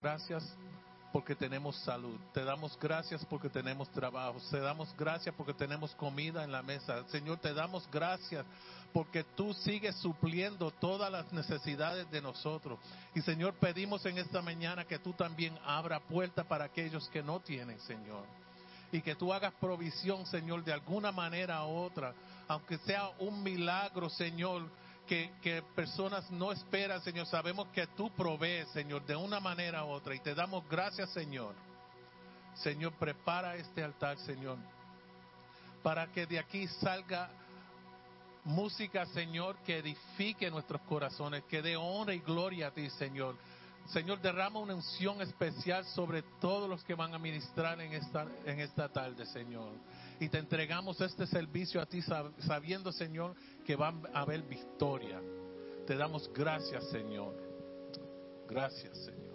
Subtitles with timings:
[0.00, 0.44] gracias
[1.12, 2.16] porque tenemos salud.
[2.32, 4.38] Te damos gracias porque tenemos trabajo.
[4.48, 7.02] Te damos gracias porque tenemos comida en la mesa.
[7.08, 8.46] Señor, te damos gracias
[8.92, 12.78] porque tú sigues supliendo todas las necesidades de nosotros.
[13.14, 17.40] Y Señor, pedimos en esta mañana que tú también abra puertas para aquellos que no
[17.40, 18.24] tienen, Señor.
[18.92, 22.14] Y que tú hagas provisión, Señor, de alguna manera u otra,
[22.46, 24.62] aunque sea un milagro, Señor,
[25.08, 27.26] que, personas no esperan, Señor.
[27.26, 30.14] Sabemos que tú provees, Señor, de una manera u otra.
[30.14, 31.54] Y te damos gracias, Señor.
[32.54, 34.58] Señor, prepara este altar, Señor,
[35.82, 37.30] para que de aquí salga
[38.44, 43.36] música, Señor, que edifique nuestros corazones, que dé honra y gloria a ti, Señor.
[43.92, 48.60] Señor, derrama una unción especial sobre todos los que van a ministrar en esta, en
[48.60, 49.72] esta tarde, Señor.
[50.20, 52.00] Y te entregamos este servicio a ti
[52.38, 55.20] sabiendo, Señor, que va a haber victoria.
[55.86, 57.34] Te damos gracias, Señor.
[58.48, 59.28] Gracias, Señor.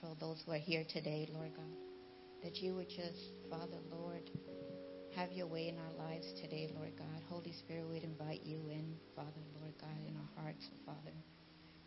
[0.00, 1.64] for those who are here today, Lord God.
[2.42, 4.30] That you would just, Father, Lord,
[5.16, 7.24] have your way in our lives today, Lord God.
[7.32, 11.16] Holy Spirit, we'd invite you in, Father, Lord God, in our hearts, Father.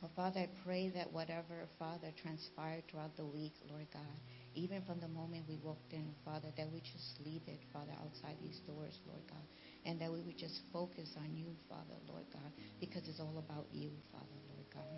[0.02, 4.18] Well, Father, I pray that whatever, Father, transpired throughout the week, Lord God,
[4.56, 8.34] even from the moment we walked in, Father, that we just leave it, Father, outside
[8.42, 9.46] these doors, Lord God,
[9.86, 12.50] and that we would just focus on you, Father, Lord God,
[12.82, 14.98] because it's all about you, Father, Lord God.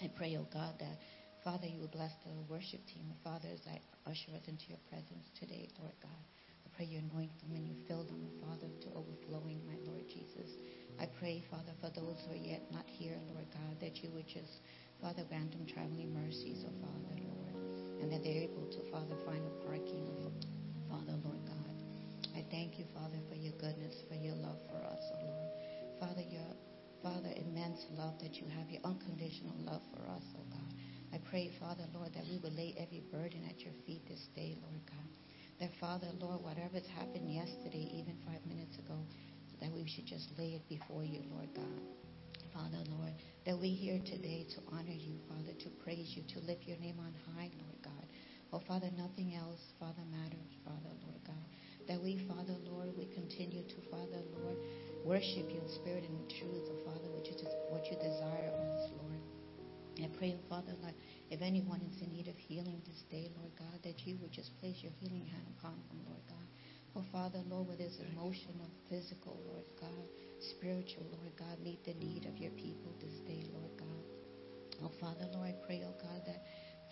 [0.00, 0.96] I pray, oh God, that
[1.44, 3.12] Father, you will bless the worship team.
[3.24, 6.24] Father, as I usher us into your presence today, Lord God,
[6.80, 10.48] pray you anoint them and you fill them, Father, to overflowing, my Lord Jesus.
[10.96, 14.24] I pray, Father, for those who are yet not here, Lord God, that you would
[14.24, 14.64] just,
[14.96, 17.52] Father, grant them traveling mercies, oh Father, Lord,
[18.00, 20.32] and that they're able to, Father, find a parking, oh
[20.88, 21.76] Father, Lord God.
[22.32, 25.52] I thank you, Father, for your goodness, for your love for us, oh Lord.
[26.00, 26.48] Father, your
[27.04, 30.72] Father, immense love that you have, your unconditional love for us, oh God.
[31.12, 34.56] I pray, Father, Lord, that we will lay every burden at your feet this day,
[34.64, 35.10] Lord God.
[35.60, 38.96] That, Father, Lord, whatever's happened yesterday, even five minutes ago,
[39.60, 41.80] that we should just lay it before you, Lord God.
[42.54, 43.12] Father, Lord,
[43.44, 46.96] that we here today to honor you, Father, to praise you, to lift your name
[46.98, 48.06] on high, Lord God.
[48.52, 51.46] Oh, Father, nothing else, Father, matters, Father, Lord God.
[51.86, 54.56] That we, Father, Lord, we continue to, Father, Lord,
[55.04, 58.90] worship you in spirit and truth, oh, Father, which is what you desire of us,
[58.96, 59.20] Lord.
[60.00, 60.96] I pray, Father, like
[61.30, 64.50] if anyone is in need of healing this day, Lord God, that you would just
[64.58, 66.46] place your healing hand upon them, Lord God.
[66.96, 70.04] Oh, Father, Lord, whether it's emotional, physical, Lord God,
[70.56, 74.02] spiritual, Lord God, meet the need of your people this day, Lord God.
[74.82, 76.42] Oh, Father, Lord, I pray, oh God, that,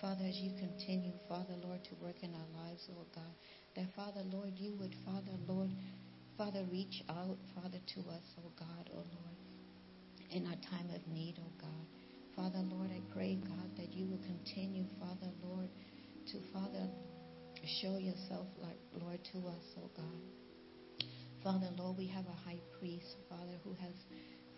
[0.00, 3.34] Father, as you continue, Father, Lord, to work in our lives, Lord God,
[3.74, 5.70] that, Father, Lord, you would, Father, Lord,
[6.36, 9.36] Father, reach out, Father, to us, oh God, oh Lord,
[10.30, 11.97] in our time of need, oh God.
[12.38, 15.68] Father, Lord, I pray, God, that you will continue, Father, Lord,
[16.30, 16.86] to, Father,
[17.82, 18.46] show yourself,
[18.94, 20.22] Lord, to us, oh God.
[21.42, 23.94] Father, Lord, we have a high priest, Father, who has,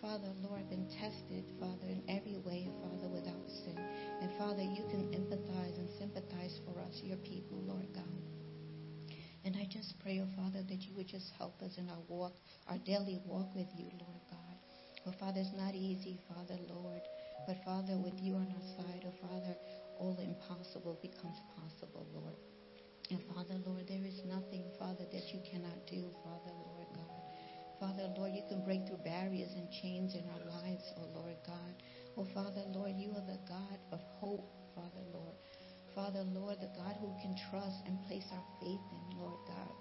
[0.03, 3.81] Father, Lord, been tested, Father, in every way, Father, without sin.
[4.21, 8.21] And Father, you can empathize and sympathize for us, your people, Lord God.
[9.47, 12.35] And I just pray, oh Father, that you would just help us in our walk,
[12.69, 14.57] our daily walk with you, Lord God.
[15.07, 17.01] Oh Father, it's not easy, Father, Lord.
[17.47, 19.57] But Father, with you on our side, oh Father,
[19.99, 22.37] all impossible becomes possible, Lord.
[23.11, 27.21] And Father, Lord, there is nothing, Father, that you cannot do, Father, Lord God.
[27.81, 31.75] Father, Lord, you can break through barriers and chains in our lives, oh Lord God.
[32.17, 35.35] Oh Father, Lord, you are the God of hope, Father, Lord.
[35.95, 39.75] Father, Lord, the God who can trust and place our faith in, Lord God.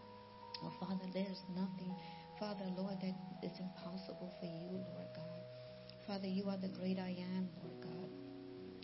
[0.64, 1.94] Oh Father, there's nothing,
[2.40, 5.39] Father, Lord, that is impossible for you, Lord God.
[6.10, 8.10] Father, you are the great I am, Lord God.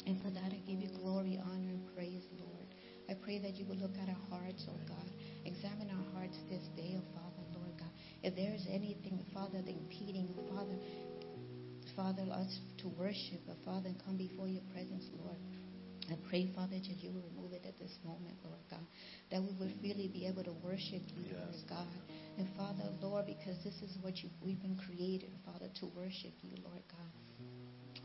[0.05, 2.69] And for that, I give you glory, honor, and praise, Lord.
[3.09, 5.09] I pray that you will look at our hearts, oh God.
[5.43, 7.89] Examine our hearts this day, oh Father, Lord God.
[8.21, 10.77] If there is anything, Father, impeding, oh Father,
[11.95, 15.41] Father, us to worship, oh Father, and come before your presence, Lord.
[16.13, 18.85] I pray, Father, that you will remove it at this moment, Lord God,
[19.31, 21.41] that we will really be able to worship you, yes.
[21.41, 21.97] Lord God.
[22.37, 26.55] And Father, Lord, because this is what you, we've been created, Father, to worship you,
[26.63, 27.13] Lord God.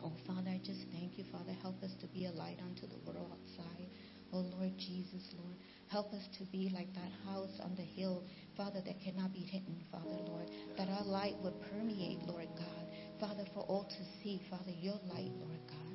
[0.02, 1.52] Oh, Father, I just thank you, Father.
[1.62, 3.86] Help us to be a light unto the world outside.
[4.32, 5.56] Oh, Lord Jesus, Lord.
[5.88, 8.22] Help us to be like that house on the hill,
[8.56, 10.50] Father, that cannot be hidden, Father, Lord.
[10.78, 12.86] That our light would permeate, Lord God.
[13.20, 15.90] Father, for all to see, Father, your light, Lord God.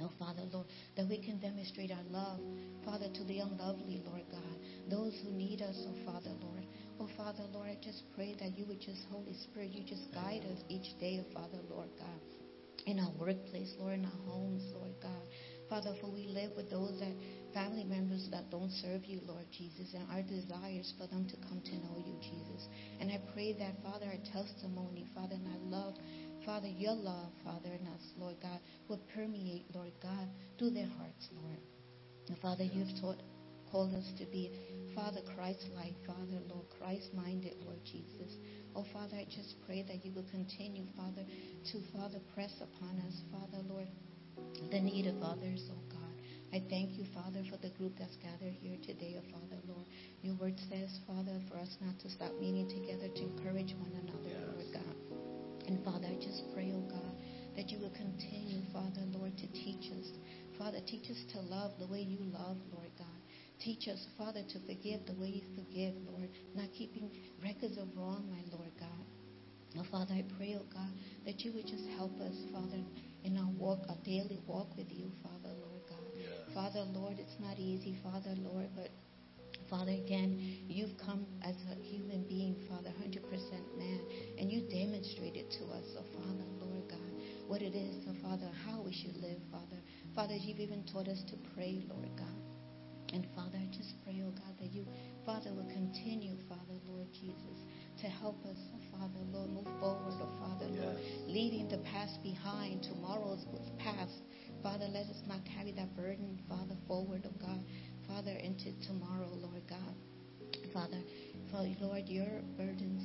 [0.00, 0.66] Oh, Father, Lord,
[0.96, 2.40] that we can demonstrate our love,
[2.84, 4.56] Father, to the unlovely, Lord God.
[4.90, 6.61] those who need us, oh Father, Lord.
[7.02, 10.46] Oh Father, Lord, I just pray that you would just, Holy Spirit, you just guide
[10.46, 12.22] us each day, Father, Lord God.
[12.86, 15.26] In our workplace, Lord, in our homes, Lord God.
[15.68, 17.10] Father, for we live with those that
[17.52, 21.60] family members that don't serve you, Lord Jesus, and our desires for them to come
[21.64, 22.68] to know you, Jesus.
[23.00, 25.94] And I pray that, Father, our testimony, Father, and our love,
[26.46, 31.26] Father, your love, Father, in us, Lord God, will permeate, Lord God, through their hearts,
[31.34, 31.58] Lord.
[32.28, 33.18] And Father, you've taught,
[33.72, 34.52] called us to be,
[34.94, 38.36] Father, Christ-like, Father, Lord, Christ-minded, Lord Jesus.
[38.76, 43.16] Oh, Father, I just pray that you will continue, Father, to, Father, press upon us,
[43.32, 43.88] Father, Lord,
[44.70, 46.12] the need of others, oh God.
[46.52, 49.88] I thank you, Father, for the group that's gathered here today, oh Father, Lord.
[50.20, 54.28] Your word says, Father, for us not to stop meeting together to encourage one another,
[54.28, 54.52] Yes.
[54.52, 54.96] Lord God.
[55.68, 57.12] And Father, I just pray, oh God,
[57.56, 60.12] that you will continue, Father, Lord, to teach us.
[60.58, 63.21] Father, teach us to love the way you love, Lord God.
[63.62, 67.08] Teach us, Father, to forgive the way you forgive, Lord, not keeping
[67.40, 69.06] records of wrong, my Lord God.
[69.78, 70.90] Oh, Father, I pray, oh God,
[71.24, 72.82] that you would just help us, Father,
[73.22, 76.10] in our walk, our daily walk with you, Father, Lord God.
[76.18, 76.52] Yes.
[76.52, 78.90] Father, Lord, it's not easy, Father, Lord, but
[79.70, 83.22] Father, again, you've come as a human being, Father, 100%
[83.78, 84.00] man,
[84.38, 87.12] and you demonstrated to us, oh Father, Lord God,
[87.46, 89.78] what it is, oh Father, how we should live, Father.
[90.16, 92.41] Father, you've even taught us to pray, Lord God.
[93.12, 94.86] And Father, I just pray, oh God, that you,
[95.26, 97.58] Father, will continue, Father, Lord Jesus,
[98.00, 100.96] to help us, oh Father, Lord, move forward, oh Father, Lord,
[101.28, 102.82] leaving the past behind.
[102.82, 103.44] Tomorrow's
[103.78, 104.22] past.
[104.62, 107.64] Father, let us not carry that burden, Father, forward, oh God,
[108.08, 109.94] Father, into tomorrow, Lord God.
[110.72, 111.00] Father,
[111.50, 113.02] Father, Lord, your burdens,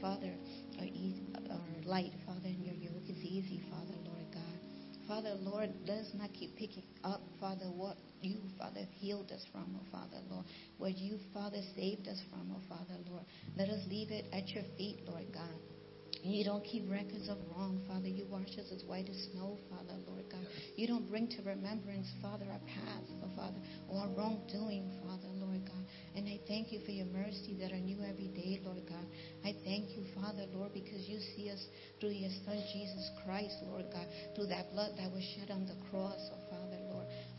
[0.00, 0.32] Father,
[0.80, 4.58] are, easy, are light, Father, and your yoke is easy, Father, Lord God.
[5.06, 9.78] Father, Lord, let us not keep picking up, Father, what you, Father, healed us from,
[9.78, 10.46] oh Father, Lord.
[10.78, 13.24] What you, Father, saved us from, oh Father, Lord.
[13.56, 15.54] Let us leave it at your feet, Lord God.
[16.24, 18.08] You don't keep records of wrong, Father.
[18.08, 20.46] You wash us as white as snow, Father, Lord God.
[20.74, 23.60] You don't bring to remembrance, Father, our past, oh Father,
[23.90, 25.84] or our wrongdoing, Father, Lord God.
[26.16, 29.04] And I thank you for your mercy that are new every day, Lord God.
[29.44, 31.60] I thank you, Father, Lord, because you see us
[32.00, 35.76] through your Son, Jesus Christ, Lord God, through that blood that was shed on the
[35.90, 36.43] cross, oh.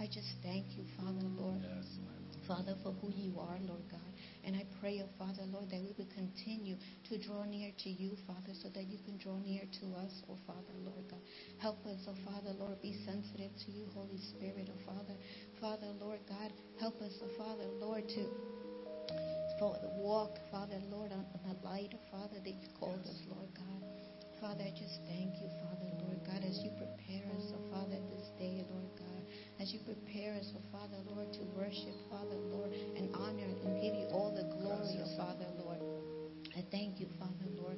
[0.05, 1.65] I just thank you, Father, Lord.
[1.65, 1.97] Yes.
[2.45, 4.05] Father, for who you are, Lord God.
[4.45, 6.77] And I pray, oh Father, Lord, that we will continue
[7.09, 10.37] to draw near to you, Father, so that you can draw near to us, oh
[10.45, 11.17] Father, Lord God.
[11.57, 15.17] Help us, oh Father, Lord, be sensitive to you, Holy Spirit, oh Father.
[15.59, 18.29] Father, Lord God, help us, oh Father, Lord, to
[19.57, 23.25] for the walk, Father, Lord, on on the light, oh Father, that you called us,
[23.25, 23.81] Lord God.
[24.39, 28.27] Father, I just thank you, Father, Lord God, as you prepare us, oh Father, this
[28.37, 28.75] day, Lord
[29.59, 33.95] as you prepare us, oh Father, Lord, to worship, Father, Lord, and honor and give
[33.95, 35.79] you all the glory, oh Father, Lord.
[36.55, 37.77] I thank you, Father, Lord,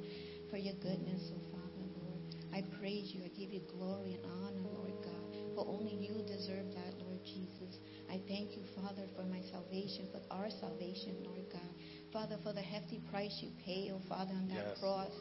[0.50, 2.20] for your goodness, oh Father, Lord.
[2.52, 3.22] I praise you.
[3.24, 7.78] I give you glory and honor, Lord God, for only you deserve that, Lord Jesus.
[8.10, 11.72] I thank you, Father, for my salvation, for our salvation, Lord God.
[12.12, 14.78] Father, for the hefty price you pay, oh Father, on that Yes.
[14.80, 15.12] cross.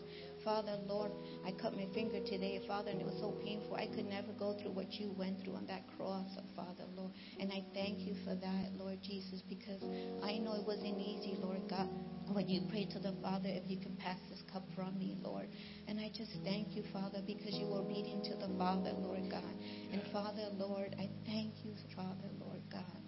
[0.48, 1.12] Father, Lord,
[1.46, 3.76] I cut my finger today, Father, and it was so painful.
[3.76, 7.12] I could never go through what you went through on that cross, oh Father, Lord.
[7.38, 9.84] And I thank you for that, Lord Jesus, because
[10.24, 11.90] I know it wasn't easy, Lord God,
[12.32, 15.50] when you prayed to the Father, if you can pass this cup from me, Lord.
[15.90, 19.54] And I just thank you, Father, because you were obedient to the Father, Lord God.
[19.92, 23.04] And Father, Lord, I thank you, Father, Lord God.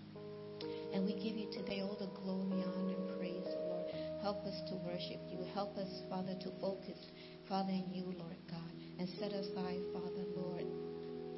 [0.94, 3.86] And we give you today all the glory, honor, and praise, Lord.
[4.22, 5.46] Help us to worship you.
[5.54, 7.00] Help us, Father, to focus,
[7.50, 8.72] Father, in you, Lord God.
[9.00, 10.66] And set aside, Father, Lord,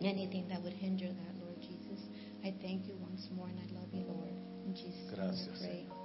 [0.03, 2.03] anything that would hinder that, Lord Jesus.
[2.43, 4.33] I thank you once more, and I love you, Lord.
[4.67, 6.00] In Jesus' name I pray.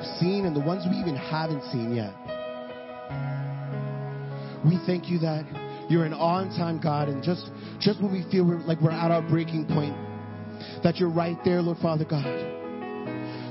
[0.00, 2.14] We've seen and the ones we even haven't seen yet.
[4.64, 5.44] We thank you that
[5.88, 9.22] you're an on-time God, and just just when we feel we're, like we're at our
[9.22, 9.94] breaking point,
[10.82, 12.24] that you're right there, Lord Father God.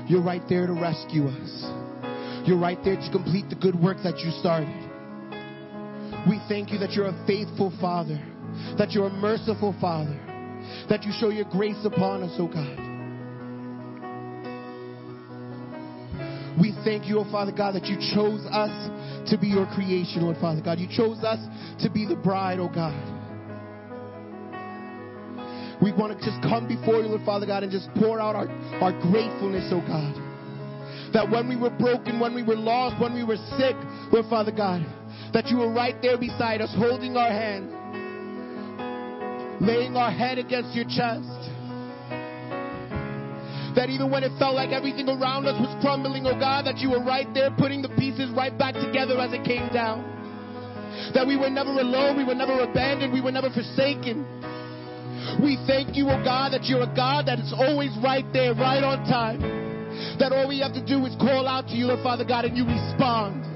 [0.08, 2.46] You're right there to rescue us.
[2.46, 4.74] You're right there to complete the good work that you started.
[6.28, 8.18] We thank you that you're a faithful Father,
[8.78, 10.18] that you're a merciful Father,
[10.88, 12.89] that you show your grace upon us, oh God.
[16.60, 18.70] We thank you, oh Father God, that you chose us
[19.30, 20.78] to be your creation, Lord Father God.
[20.78, 21.40] You chose us
[21.82, 22.92] to be the bride, oh God.
[25.80, 28.48] We want to just come before you, Lord Father God, and just pour out our,
[28.84, 30.12] our gratefulness, oh God.
[31.14, 33.74] That when we were broken, when we were lost, when we were sick,
[34.12, 34.84] Lord Father God,
[35.32, 37.70] that you were right there beside us, holding our hand,
[39.64, 41.39] laying our head against your chest.
[43.76, 46.90] That even when it felt like everything around us was crumbling, oh God, that you
[46.90, 50.02] were right there putting the pieces right back together as it came down.
[51.14, 54.26] That we were never alone, we were never abandoned, we were never forsaken.
[55.42, 58.82] We thank you, oh God, that you're a God that is always right there, right
[58.82, 59.38] on time.
[60.18, 62.56] That all we have to do is call out to you, Lord Father God, and
[62.56, 63.49] you respond.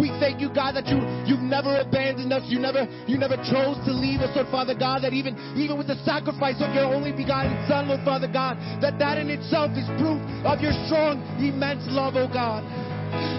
[0.00, 0.96] We thank you, God, that you
[1.28, 2.48] you've never abandoned us.
[2.48, 5.04] You never you never chose to leave us, Lord Father God.
[5.04, 8.96] That even even with the sacrifice of your only begotten Son, Lord Father God, that
[8.96, 10.16] that in itself is proof
[10.48, 12.64] of your strong, immense love, oh God.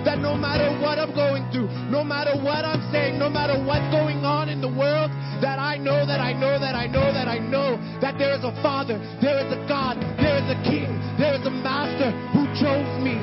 [0.06, 3.88] That no matter what I'm going through, no matter what I'm saying, no matter what's
[3.90, 5.10] going on in the world,
[5.42, 8.44] that I know that I know that I know that I know that there is
[8.44, 12.46] a Father, there is a God, there is a King, there is a Master who
[12.54, 13.18] chose me.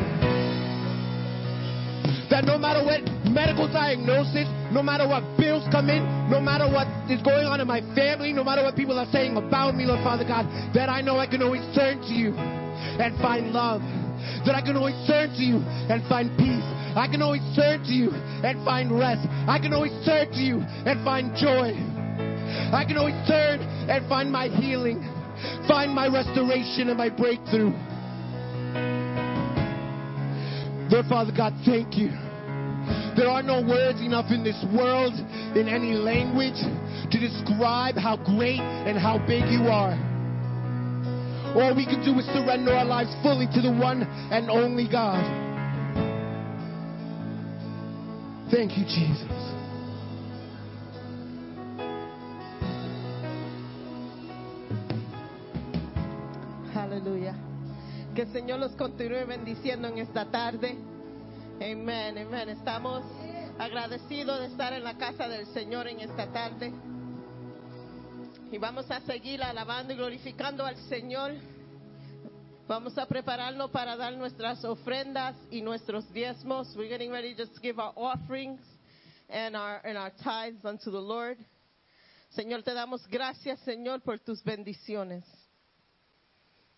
[2.30, 6.88] That no matter what medical diagnosis, no matter what bills come in, no matter what
[7.10, 10.02] is going on in my family, no matter what people are saying about me, Lord
[10.02, 13.80] Father God, that I know I can always turn to you and find love.
[14.44, 16.66] That I can always turn to you and find peace.
[16.98, 19.26] I can always turn to you and find rest.
[19.46, 21.72] I can always turn to you and find joy.
[22.74, 25.00] I can always turn and find my healing,
[25.68, 27.72] find my restoration and my breakthrough.
[30.90, 32.27] Lord Father God, thank you.
[33.16, 35.14] There are no words enough in this world,
[35.57, 36.59] in any language,
[37.11, 39.97] to describe how great and how big you are.
[41.57, 45.24] All we can do is surrender our lives fully to the one and only God.
[48.51, 49.39] Thank you, Jesus.
[56.74, 57.34] Aleluya.
[58.14, 60.76] Que el Señor los continúe bendiciendo en esta tarde.
[61.61, 62.50] Amén, amén.
[62.50, 63.04] Estamos
[63.59, 66.72] agradecidos de estar en la casa del Señor en esta tarde.
[68.52, 71.32] Y vamos a seguir alabando y glorificando al Señor.
[72.68, 76.76] Vamos a prepararnos para dar nuestras ofrendas y nuestros diezmos.
[76.76, 78.61] We're getting ready just to give our offerings
[79.28, 81.38] and our, and our tithes unto the Lord.
[82.36, 85.24] Señor, te damos gracias, Señor, por tus bendiciones.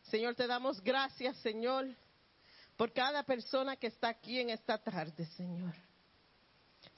[0.04, 1.86] Señor, te damos gracias, Señor,
[2.80, 5.74] por cada persona que está aquí en esta tarde, Señor.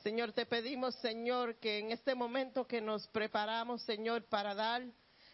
[0.00, 4.84] Señor, te pedimos, Señor, que en este momento que nos preparamos, Señor, para dar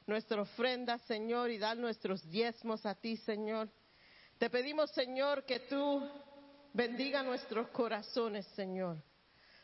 [0.07, 3.68] nuestra ofrenda, Señor, y dar nuestros diezmos a ti, Señor.
[4.38, 6.09] Te pedimos, Señor, que tú
[6.72, 9.05] bendiga nuestros corazones, Señor.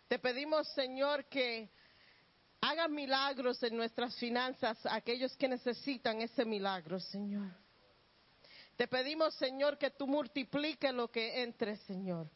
[0.07, 1.71] Te pedimos, Señor, que
[2.61, 7.64] haga milagros en nuestras finanzas a aquellos que necesitan ese milagro, Señor.
[8.77, 12.29] Te pedimos, Señor, que tú multipliques lo que entre, Señor.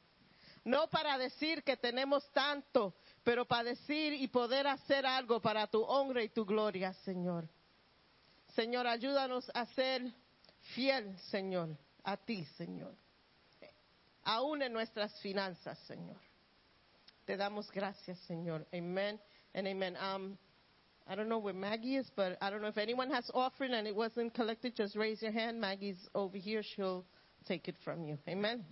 [0.64, 5.82] No para decir que tenemos tanto, pero para decir y poder hacer algo para tu
[5.82, 7.48] honra y tu gloria, Señor.
[8.54, 10.12] Señor, ayúdanos a ser
[10.74, 12.94] fiel, Señor, a ti, Señor.
[14.24, 16.18] Aún en nuestras finanzas, Señor.
[17.24, 18.66] Te damos gracias, Señor.
[18.72, 19.20] Amen
[19.54, 20.38] and amen.
[21.10, 23.86] I don't know where Maggie is, but I don't know if anyone has offering and
[23.86, 25.58] it wasn't collected, just raise your hand.
[25.58, 26.62] Maggie's over here.
[26.76, 27.02] She'll
[27.46, 28.18] take it from you.
[28.28, 28.62] Amen.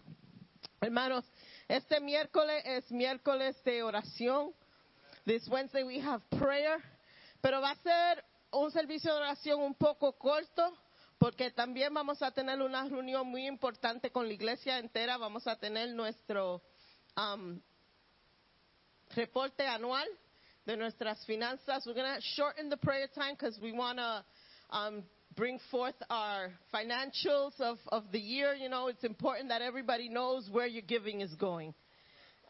[0.82, 1.24] Hermanos,
[1.66, 4.52] este miércoles es miércoles de oración.
[5.24, 6.76] This Wednesday we have prayer,
[7.42, 8.22] pero va a ser
[8.52, 10.62] un servicio de oración un poco corto
[11.18, 15.16] porque también vamos a tener una reunión muy importante con la iglesia entera.
[15.16, 16.62] Vamos a tener nuestro
[17.16, 17.58] um,
[19.14, 20.06] reporte anual
[20.66, 21.86] de nuestras finanzas.
[21.86, 24.24] We're going to shorten the prayer time because we want to
[24.70, 25.02] um,
[25.34, 28.54] bring forth our financials of, of the year.
[28.54, 31.74] You know, it's important that everybody knows where your giving is going.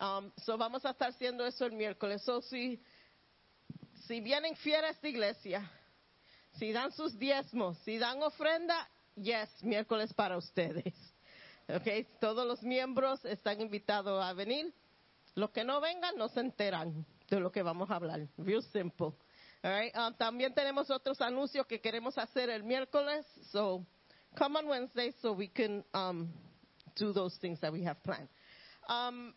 [0.01, 2.25] Um, so vamos a estar haciendo eso el miércoles.
[2.25, 2.81] So si,
[4.07, 5.63] si vienen fieras de iglesia,
[6.59, 10.95] Si dan sus diezmos, si dan ofrenda, yes, miércoles para ustedes.
[11.69, 14.73] Okay, todos los miembros están invitados a venir.
[15.35, 18.21] Los que no vengan no se enteran de lo que vamos a hablar.
[18.39, 19.13] Real simple.
[19.63, 19.95] All right.
[19.97, 23.25] Um, también tenemos otros anuncios que queremos hacer el miércoles.
[23.51, 23.85] So
[24.37, 26.29] come on Wednesday so we can um,
[26.95, 28.29] do those things that we have planned.
[28.89, 29.35] Um,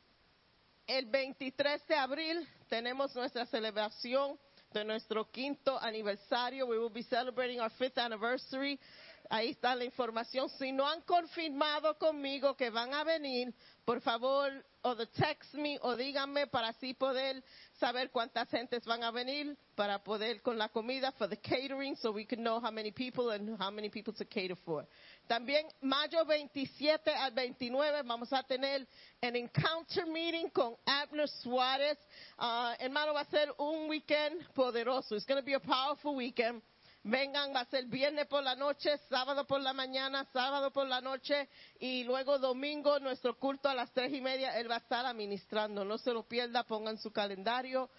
[0.87, 4.37] el 23 de abril tenemos nuestra celebración
[4.73, 6.67] de nuestro quinto aniversario.
[6.67, 8.79] We will be celebrating our fifth anniversary.
[9.31, 10.49] Ahí está la información.
[10.57, 13.53] Si no han confirmado conmigo que van a venir,
[13.85, 14.51] por favor,
[14.81, 17.43] o text me o díganme para así poder
[17.79, 22.11] saber cuántas gentes van a venir para poder con la comida for the catering so
[22.11, 24.87] we can know how many people and how many people to cater for.
[25.27, 28.87] También mayo 27 al 29 vamos a tener
[29.21, 31.97] an encounter meeting con Abner Suárez.
[32.39, 35.15] Uh, hermano, va a ser un weekend poderoso.
[35.15, 36.63] It's going to be a powerful weekend.
[37.03, 40.99] Vengan, va a ser viernes por la noche, sábado por la mañana, sábado por la
[40.99, 41.47] noche
[41.79, 44.59] y luego domingo nuestro culto a las tres y media.
[44.59, 45.85] Él va a estar administrando.
[45.85, 47.89] No se lo pierda, pongan su calendario.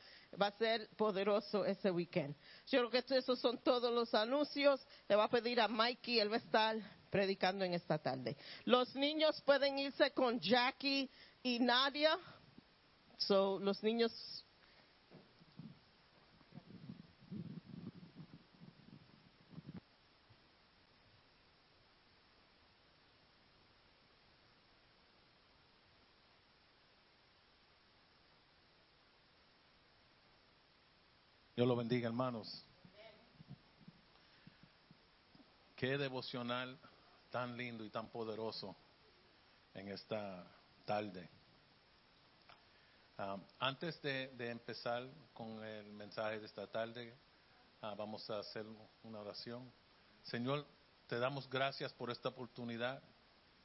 [0.41, 2.37] Va a ser poderoso ese weekend.
[2.67, 4.87] Yo creo que esos son todos los anuncios.
[5.09, 6.77] Le va a pedir a Mikey, él va a estar
[7.11, 8.37] predicando en esta tarde.
[8.65, 11.11] Los niños pueden irse con Jackie
[11.43, 12.17] y Nadia.
[13.17, 14.13] So, los niños
[31.61, 32.65] Dios lo bendiga, hermanos.
[35.77, 36.79] Qué devocional
[37.29, 38.75] tan lindo y tan poderoso
[39.75, 40.43] en esta
[40.87, 41.29] tarde.
[43.19, 47.15] Ah, antes de, empezar con el mensaje de esta tarde,
[47.83, 48.65] ah, vamos a hacer
[49.03, 49.71] una oración.
[50.23, 50.65] Señor,
[51.09, 53.03] te damos gracias por esta oportunidad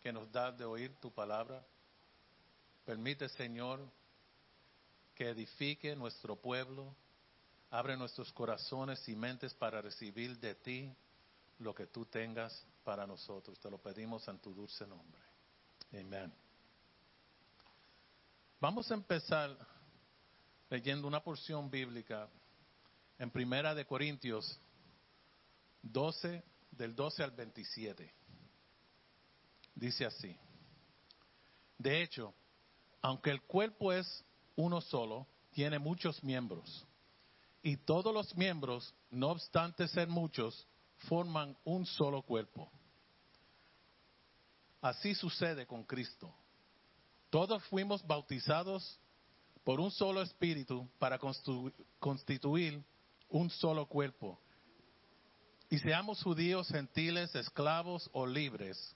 [0.03, 1.65] que nos da de oír tu palabra.
[2.83, 3.79] Permite, Señor,
[5.15, 6.93] que edifique nuestro pueblo.
[7.75, 10.95] Abre nuestros corazones y mentes para recibir de ti
[11.59, 13.59] lo que tú tengas para nosotros.
[13.59, 15.21] Te lo pedimos en tu dulce nombre.
[15.91, 16.33] Amén.
[18.61, 19.57] Vamos a empezar
[20.69, 22.29] leyendo una porción bíblica
[23.19, 24.57] en Primera de Corintios
[25.81, 28.13] 12 del 12 al 27.
[29.75, 30.33] Dice así:
[31.77, 32.33] De hecho,
[33.01, 34.23] aunque el cuerpo es
[34.55, 36.87] uno solo, tiene muchos miembros.
[37.65, 40.67] Y todos los miembros, no obstante ser muchos,
[41.09, 42.71] forman un solo cuerpo.
[44.81, 46.31] Así sucede con Cristo.
[47.31, 48.99] Todos fuimos bautizados
[49.63, 51.17] por un solo espíritu para
[51.97, 52.83] constituir
[53.29, 54.39] un solo cuerpo.
[55.67, 58.95] Y seamos judíos, gentiles, esclavos o libres.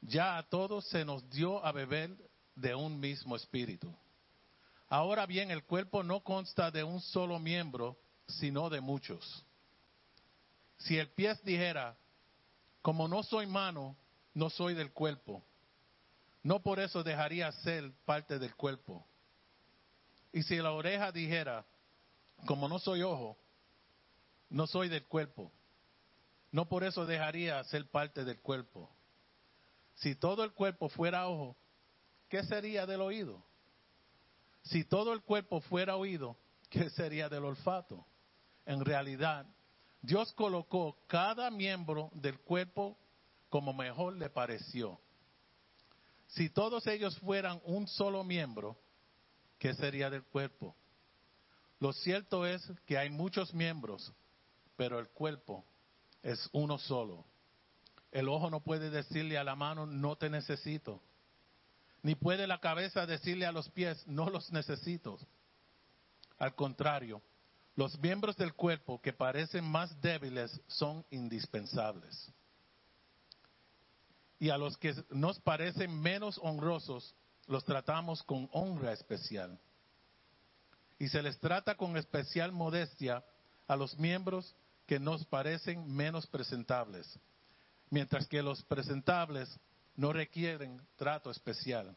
[0.00, 2.10] Ya a todos se nos dio a beber
[2.56, 3.96] de un mismo espíritu.
[4.94, 9.44] Ahora bien, el cuerpo no consta de un solo miembro, sino de muchos.
[10.78, 11.96] Si el pie dijera,
[12.80, 13.96] como no soy mano,
[14.34, 15.42] no soy del cuerpo,
[16.44, 19.04] no por eso dejaría ser parte del cuerpo.
[20.32, 21.66] Y si la oreja dijera,
[22.46, 23.36] como no soy ojo,
[24.48, 25.50] no soy del cuerpo,
[26.52, 28.88] no por eso dejaría ser parte del cuerpo.
[29.96, 31.56] Si todo el cuerpo fuera ojo,
[32.28, 33.42] ¿qué sería del oído?
[34.64, 36.36] Si todo el cuerpo fuera oído,
[36.70, 38.06] ¿qué sería del olfato?
[38.66, 39.46] En realidad,
[40.00, 42.96] Dios colocó cada miembro del cuerpo
[43.50, 44.98] como mejor le pareció.
[46.28, 48.76] Si todos ellos fueran un solo miembro,
[49.58, 50.74] ¿qué sería del cuerpo?
[51.78, 54.12] Lo cierto es que hay muchos miembros,
[54.76, 55.64] pero el cuerpo
[56.22, 57.24] es uno solo.
[58.10, 61.02] El ojo no puede decirle a la mano, no te necesito
[62.04, 65.18] ni puede la cabeza decirle a los pies, no los necesito.
[66.38, 67.22] Al contrario,
[67.76, 72.30] los miembros del cuerpo que parecen más débiles son indispensables.
[74.38, 77.14] Y a los que nos parecen menos honrosos,
[77.46, 79.58] los tratamos con honra especial.
[80.98, 83.24] Y se les trata con especial modestia
[83.66, 84.54] a los miembros
[84.86, 87.18] que nos parecen menos presentables,
[87.88, 89.58] mientras que los presentables
[89.96, 91.96] no requieren trato especial.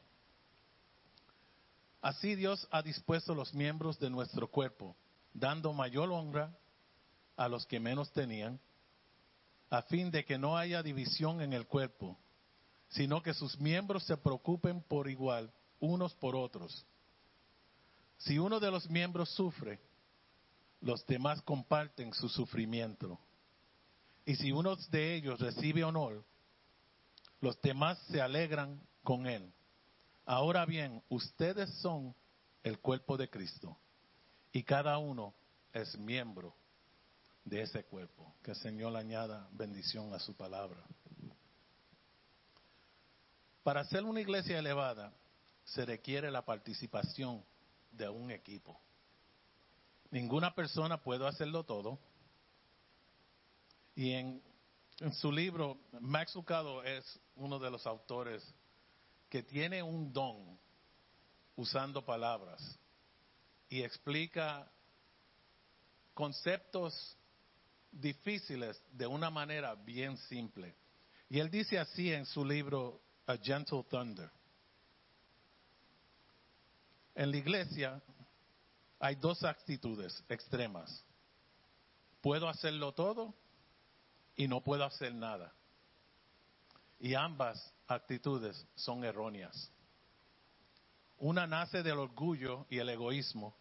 [2.01, 4.95] Así Dios ha dispuesto los miembros de nuestro cuerpo,
[5.33, 6.55] dando mayor honra
[7.35, 8.59] a los que menos tenían,
[9.69, 12.17] a fin de que no haya división en el cuerpo,
[12.89, 16.85] sino que sus miembros se preocupen por igual unos por otros.
[18.17, 19.79] Si uno de los miembros sufre,
[20.81, 23.19] los demás comparten su sufrimiento.
[24.25, 26.23] Y si uno de ellos recibe honor,
[27.41, 29.51] los demás se alegran con él.
[30.25, 32.15] Ahora bien, ustedes son
[32.63, 33.77] el cuerpo de Cristo
[34.51, 35.33] y cada uno
[35.73, 36.53] es miembro
[37.45, 38.33] de ese cuerpo.
[38.43, 40.83] Que el Señor añada bendición a su palabra.
[43.63, 45.13] Para ser una iglesia elevada
[45.65, 47.43] se requiere la participación
[47.91, 48.79] de un equipo.
[50.09, 51.99] Ninguna persona puede hacerlo todo.
[53.95, 54.41] Y en,
[54.99, 58.43] en su libro, Max Lucado es uno de los autores
[59.29, 60.57] que tiene un don
[61.55, 62.61] usando palabras
[63.69, 64.71] y explica
[66.13, 67.15] conceptos
[67.91, 70.75] difíciles de una manera bien simple.
[71.29, 74.31] Y él dice así en su libro A Gentle Thunder.
[77.13, 78.01] En la iglesia
[78.99, 81.03] hay dos actitudes extremas.
[82.21, 83.35] Puedo hacerlo todo
[84.38, 85.51] y no puedo hacer nada.
[86.99, 89.71] Y ambas actitudes son erróneas.
[91.17, 93.55] Una nace del orgullo y el egoísmo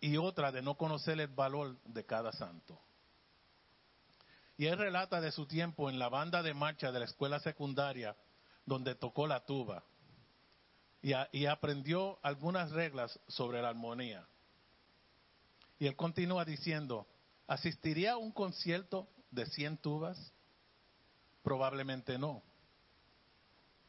[0.00, 2.80] y otra de no conocer el valor de cada santo.
[4.56, 8.16] Y él relata de su tiempo en la banda de marcha de la escuela secundaria
[8.64, 9.82] donde tocó la tuba
[11.02, 14.26] y, y aprendió algunas reglas sobre la armonía.
[15.80, 17.06] Y él continúa diciendo,
[17.46, 20.32] ¿asistiría a un concierto de 100 tubas?
[21.42, 22.42] Probablemente no.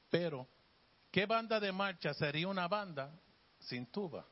[0.10, 0.48] Pero,
[1.12, 3.12] ¿qué banda de marcha sería una banda
[3.60, 4.26] sin tuba?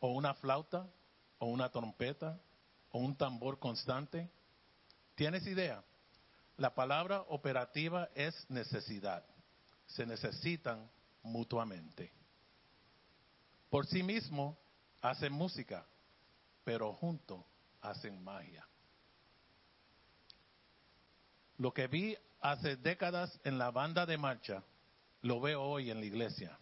[0.00, 0.88] ¿O una flauta?
[1.38, 2.40] ¿O una trompeta?
[2.90, 4.30] ¿O un tambor constante?
[5.14, 5.82] ¿Tienes idea?
[6.56, 9.24] La palabra operativa es necesidad.
[9.86, 10.88] Se necesitan
[11.22, 12.12] mutuamente.
[13.70, 14.56] Por sí mismo
[15.00, 15.84] hacen música,
[16.62, 17.44] pero juntos
[17.80, 18.66] hacen magia.
[21.56, 24.62] Lo que vi hace décadas en la banda de marcha,
[25.22, 26.58] lo veo hoy en la iglesia.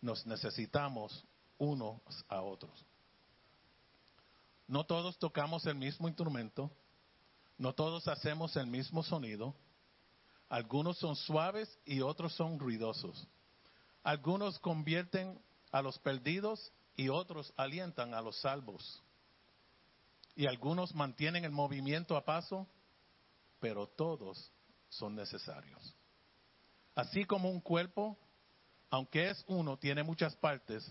[0.00, 1.24] Nos necesitamos
[1.58, 2.86] unos a otros.
[4.68, 6.70] No todos tocamos el mismo instrumento,
[7.58, 9.54] no todos hacemos el mismo sonido.
[10.48, 13.26] Algunos son suaves y otros son ruidosos.
[14.02, 15.40] Algunos convierten
[15.70, 19.02] a los perdidos y otros alientan a los salvos.
[20.34, 22.66] Y algunos mantienen el movimiento a paso,
[23.62, 24.50] pero todos
[24.88, 25.94] son necesarios.
[26.96, 28.18] Así como un cuerpo,
[28.90, 30.84] aunque es uno, tiene muchas partes,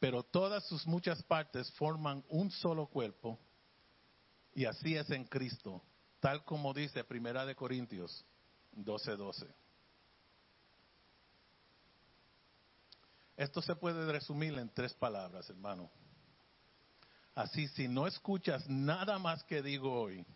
[0.00, 3.38] pero todas sus muchas partes forman un solo cuerpo,
[4.52, 5.80] y así es en Cristo,
[6.18, 8.26] tal como dice Primera de Corintios
[8.72, 9.16] 12:12.
[9.16, 9.54] 12.
[13.36, 15.88] Esto se puede resumir en tres palabras, hermano.
[17.36, 20.26] Así, si no escuchas nada más que digo hoy,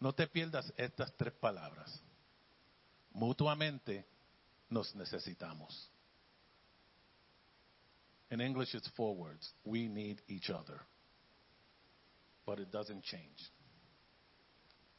[0.00, 2.02] no te pierdas estas tres palabras.
[3.12, 4.04] Mutuamente
[4.68, 5.90] nos necesitamos.
[8.30, 9.52] In English, it's four words.
[9.64, 10.80] We need each other.
[12.44, 13.52] But it doesn't change.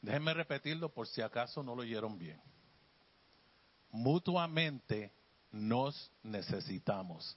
[0.02, 2.40] Déjenme repetirlo por si acaso no lo oyeron bien.
[3.90, 5.12] Mutuamente
[5.52, 7.36] nos necesitamos.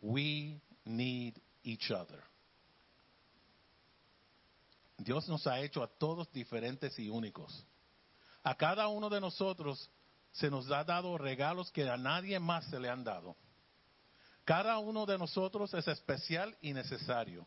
[0.00, 2.22] We need each other.
[4.98, 7.64] Dios nos ha hecho a todos diferentes y únicos.
[8.42, 9.90] A cada uno de nosotros
[10.32, 13.36] se nos ha dado regalos que a nadie más se le han dado.
[14.44, 17.46] Cada uno de nosotros es especial y necesario.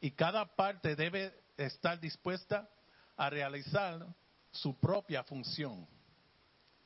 [0.00, 2.68] Y cada parte debe estar dispuesta
[3.16, 4.06] a realizar
[4.52, 5.86] su propia función.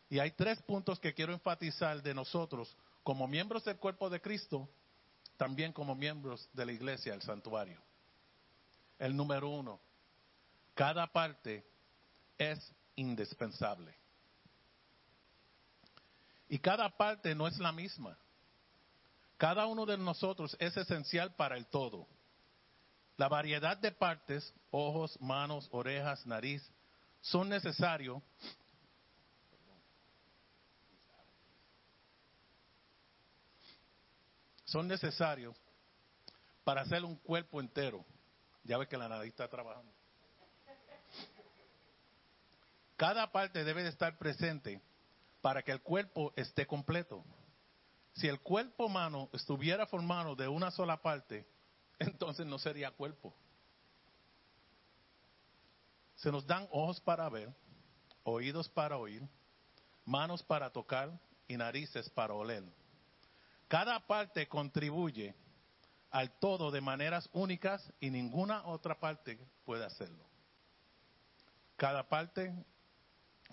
[0.09, 4.68] Y hay tres puntos que quiero enfatizar de nosotros como miembros del cuerpo de Cristo,
[5.37, 7.83] también como miembros de la iglesia, el santuario.
[8.99, 9.80] El número uno,
[10.74, 11.64] cada parte
[12.36, 13.94] es indispensable.
[16.49, 18.18] Y cada parte no es la misma.
[19.36, 22.07] Cada uno de nosotros es esencial para el todo.
[23.16, 26.68] La variedad de partes, ojos, manos, orejas, nariz,
[27.20, 28.22] son necesarios
[34.68, 35.57] son necesarios
[36.62, 38.05] para hacer un cuerpo entero.
[38.68, 39.90] Ya ves que la nariz está trabajando.
[42.98, 44.82] Cada parte debe de estar presente
[45.40, 47.24] para que el cuerpo esté completo.
[48.12, 51.48] Si el cuerpo humano estuviera formado de una sola parte,
[51.98, 53.34] entonces no sería cuerpo.
[56.16, 57.54] Se nos dan ojos para ver,
[58.22, 59.26] oídos para oír,
[60.04, 62.64] manos para tocar y narices para oler.
[63.66, 65.34] Cada parte contribuye
[66.11, 70.24] al todo de maneras únicas y ninguna otra parte puede hacerlo.
[71.76, 72.52] Cada parte,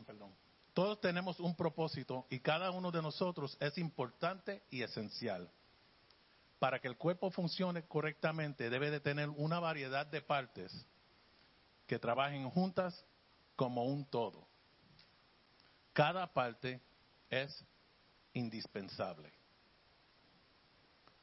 [0.06, 0.34] perdón,
[0.74, 5.50] todos tenemos un propósito y cada uno de nosotros es importante y esencial.
[6.60, 10.86] Para que el cuerpo funcione correctamente debe de tener una variedad de partes
[11.86, 13.06] que trabajen juntas
[13.56, 14.48] como un todo.
[15.94, 16.82] Cada parte
[17.30, 17.64] es
[18.34, 19.32] indispensable.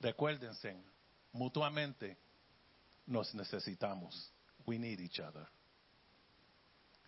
[0.01, 0.77] Recuérdense,
[1.33, 2.17] mutuamente
[3.07, 4.33] nos necesitamos.
[4.67, 5.47] We need each other.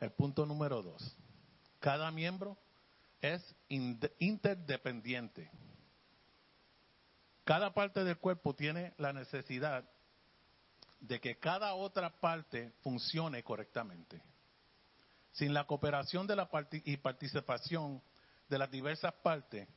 [0.01, 1.17] El punto número dos.
[1.79, 2.59] Cada miembro
[3.21, 5.51] es interdependiente.
[7.45, 9.85] Cada parte del cuerpo tiene la necesidad
[11.01, 14.23] de que cada otra parte funcione correctamente.
[15.33, 16.49] Sin la cooperación de la
[16.85, 18.03] y participación
[18.49, 19.69] de las diversas partes,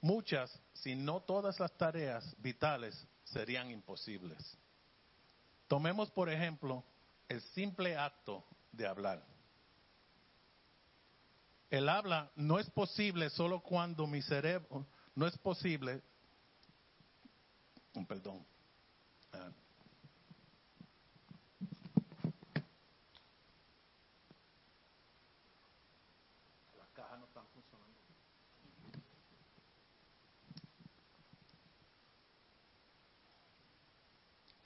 [0.00, 4.56] muchas, si no todas las tareas vitales serían imposibles.
[5.68, 6.84] Tomemos, por ejemplo,
[7.28, 9.24] el simple acto de hablar.
[11.70, 16.02] El habla no es posible solo cuando mi cerebro, no es posible,
[18.08, 18.44] perdón,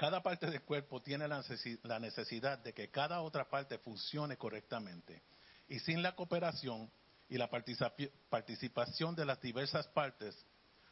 [0.04, 5.22] Cada parte del cuerpo tiene la necesidad de que cada otra parte funcione correctamente.
[5.66, 6.90] Y sin la cooperación
[7.30, 10.36] y la participación de las diversas partes,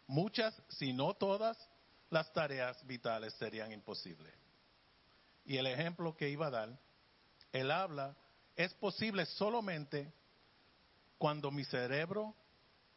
[0.07, 1.59] muchas, si no todas,
[2.09, 4.33] las tareas vitales serían imposibles.
[5.45, 6.79] Y el ejemplo que iba a dar,
[7.53, 8.17] el habla
[8.57, 10.11] es posible solamente
[11.19, 12.35] cuando mi cerebro,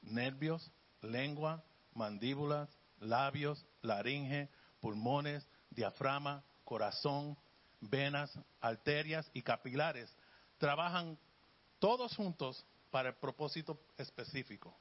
[0.01, 1.61] nervios, lengua,
[1.93, 2.69] mandíbulas,
[3.01, 4.47] labios, laringe,
[4.79, 5.45] pulmones,
[5.75, 7.37] diafragma, corazón,
[7.81, 10.09] venas, arterias y capilares
[10.57, 11.17] trabajan
[11.79, 14.75] todos juntos para el propósito específico.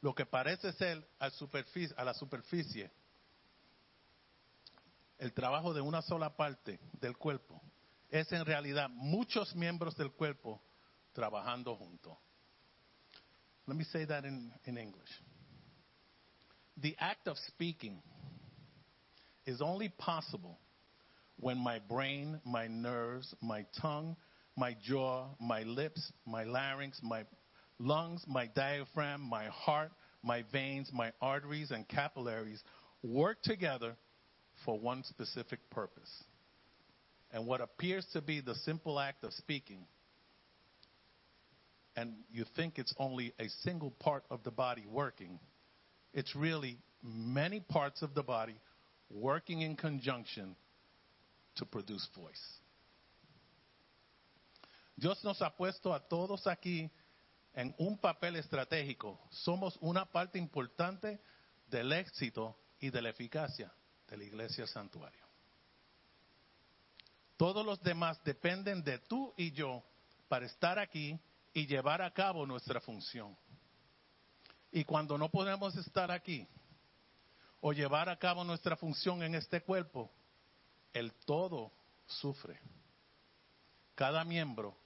[0.00, 2.90] Lo que parece ser a, la superficie
[5.18, 7.60] el trabajo de una sola parte del cuerpo
[8.10, 10.62] es en realidad muchos miembros del cuerpo
[11.12, 12.16] trabajando juntos.
[13.66, 15.10] Let me say that in English.
[16.76, 18.02] The act of speaking
[19.46, 20.58] is only possible
[21.38, 24.16] when my brain, my nerves, my tongue,
[24.56, 27.24] my jaw, my lips, my larynx, my
[27.78, 29.92] lungs, my diaphragm, my heart,
[30.22, 32.62] my veins, my arteries, and capillaries
[33.02, 33.94] work together
[34.64, 36.10] for one specific purpose.
[37.32, 39.86] And what appears to be the simple act of speaking,
[41.94, 45.38] and you think it's only a single part of the body working,
[46.14, 48.58] it's really many parts of the body
[49.10, 50.56] working in conjunction
[51.56, 52.60] to produce voice.
[54.96, 56.90] Dios nos ha puesto a todos aquí
[57.54, 59.18] en un papel estratégico.
[59.30, 61.20] Somos una parte importante
[61.68, 63.72] del éxito y de la eficacia
[64.08, 65.26] de la iglesia santuario.
[67.36, 69.82] Todos los demás dependen de tú y yo
[70.28, 71.18] para estar aquí
[71.52, 73.36] y llevar a cabo nuestra función.
[74.72, 76.46] Y cuando no podemos estar aquí,
[77.68, 80.08] o llevar a cabo nuestra función en este cuerpo,
[80.92, 81.72] el todo
[82.06, 82.60] sufre.
[83.96, 84.76] Cada miembro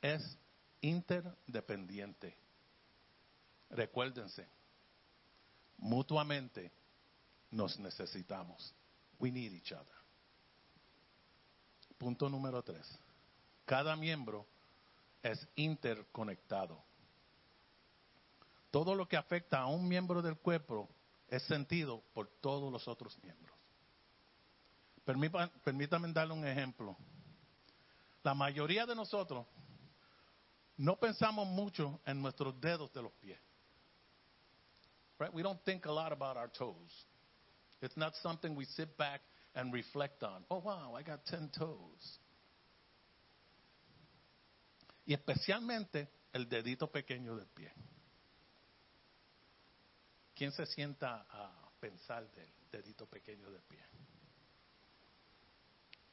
[0.00, 0.38] es
[0.80, 2.34] interdependiente.
[3.68, 4.48] Recuérdense,
[5.76, 6.72] mutuamente
[7.50, 8.74] nos necesitamos.
[9.18, 9.94] We need each other.
[11.98, 12.88] Punto número tres.
[13.66, 14.46] Cada miembro
[15.22, 16.82] es interconectado.
[18.70, 20.88] Todo lo que afecta a un miembro del cuerpo
[21.30, 23.56] es sentido por todos los otros miembros.
[25.04, 26.96] Permítanme darle un ejemplo.
[28.22, 29.46] La mayoría de nosotros
[30.76, 33.38] no pensamos mucho en nuestros dedos de los pies.
[35.18, 35.32] Right?
[35.32, 37.06] We don't think a lot about our toes.
[37.80, 39.20] It's not something we sit back
[39.54, 40.44] and reflect on.
[40.50, 42.20] Oh, wow, I got 10 toes.
[45.06, 47.72] Y especialmente el dedito pequeño del pie.
[50.40, 53.78] ¿Quién se sienta a pensar del dedito pequeño del pie?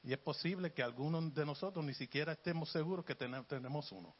[0.03, 4.13] Y es posible que algunos de nosotros ni siquiera estemos seguros que tenemos uno.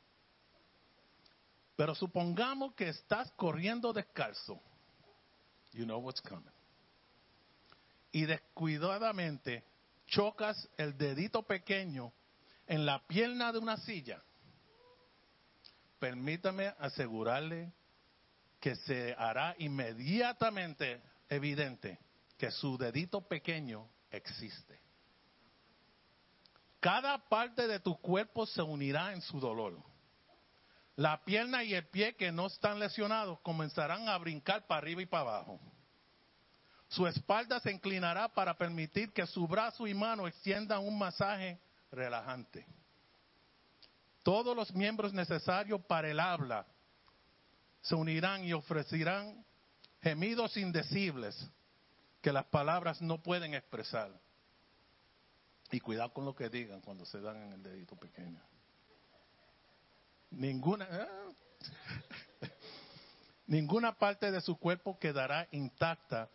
[1.75, 4.61] Pero supongamos que estás corriendo descalzo.
[5.73, 6.53] You know what's coming.
[8.13, 9.65] Y descuidadamente
[10.05, 12.13] chocas el dedito pequeño
[12.65, 14.23] en la pierna de una silla.
[15.99, 17.73] Permítame asegurarle
[18.59, 21.99] que se hará inmediatamente evidente
[22.37, 24.79] que su dedito pequeño existe.
[26.79, 29.83] Cada parte de tu cuerpo se unirá en su dolor.
[30.95, 35.05] La pierna y el pie que no están lesionados comenzarán a brincar para arriba y
[35.05, 35.59] para abajo.
[36.87, 41.59] Su espalda se inclinará para permitir que su brazo y mano extiendan un masaje
[41.91, 42.65] relajante.
[44.23, 46.65] Todos los miembros necesarios para el habla
[47.88, 49.45] se unirán y ofrecerán
[50.01, 51.49] gemidos indecibles
[52.21, 54.11] que las palabras no pueden expresar.
[55.71, 58.41] Y cuidado con lo que digan cuando se dan en el dedito pequeño.
[60.31, 61.07] Ninguna, ¿eh?
[63.47, 66.29] ninguna parte de su cuerpo quedará intacta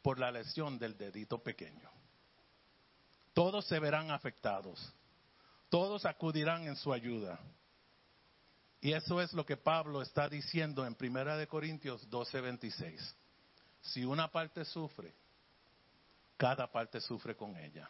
[0.00, 1.90] por la lesión del dedito pequeño.
[3.32, 4.94] Todos se verán afectados.
[5.70, 7.40] Todos acudirán en su ayuda.
[8.84, 13.16] Y eso es lo que Pablo está diciendo en Primera de Corintios 12:26.
[13.80, 15.14] Si una parte sufre,
[16.36, 17.88] cada parte sufre con ella.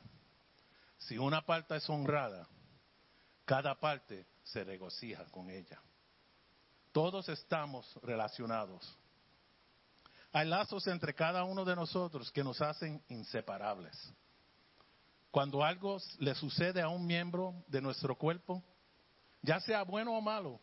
[0.97, 2.47] Si una parte es honrada,
[3.45, 5.83] cada parte se regocija con ella.
[6.93, 8.97] Todos estamos relacionados.
[10.33, 14.15] Hay lazos entre cada uno de nosotros que nos hacen inseparables.
[15.33, 18.63] Cuando algo le sucede a un miembro de nuestro cuerpo,
[19.43, 20.61] ya sea bueno o malo,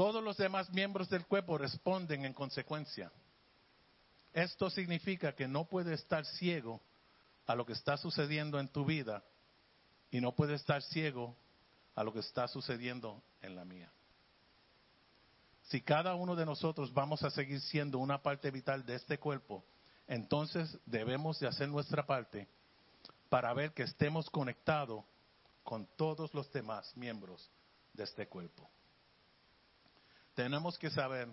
[0.00, 3.12] todos los demás miembros del cuerpo responden en consecuencia.
[4.32, 6.80] Esto significa que no puedes estar ciego
[7.46, 9.22] a lo que está sucediendo en tu vida
[10.10, 11.36] y no puedes estar ciego
[11.94, 13.92] a lo que está sucediendo en la mía.
[15.64, 19.62] Si cada uno de nosotros vamos a seguir siendo una parte vital de este cuerpo,
[20.08, 22.48] entonces debemos de hacer nuestra parte
[23.28, 25.04] para ver que estemos conectados
[25.62, 27.50] con todos los demás miembros
[27.92, 28.66] de este cuerpo.
[30.40, 31.28] Tenemos que saber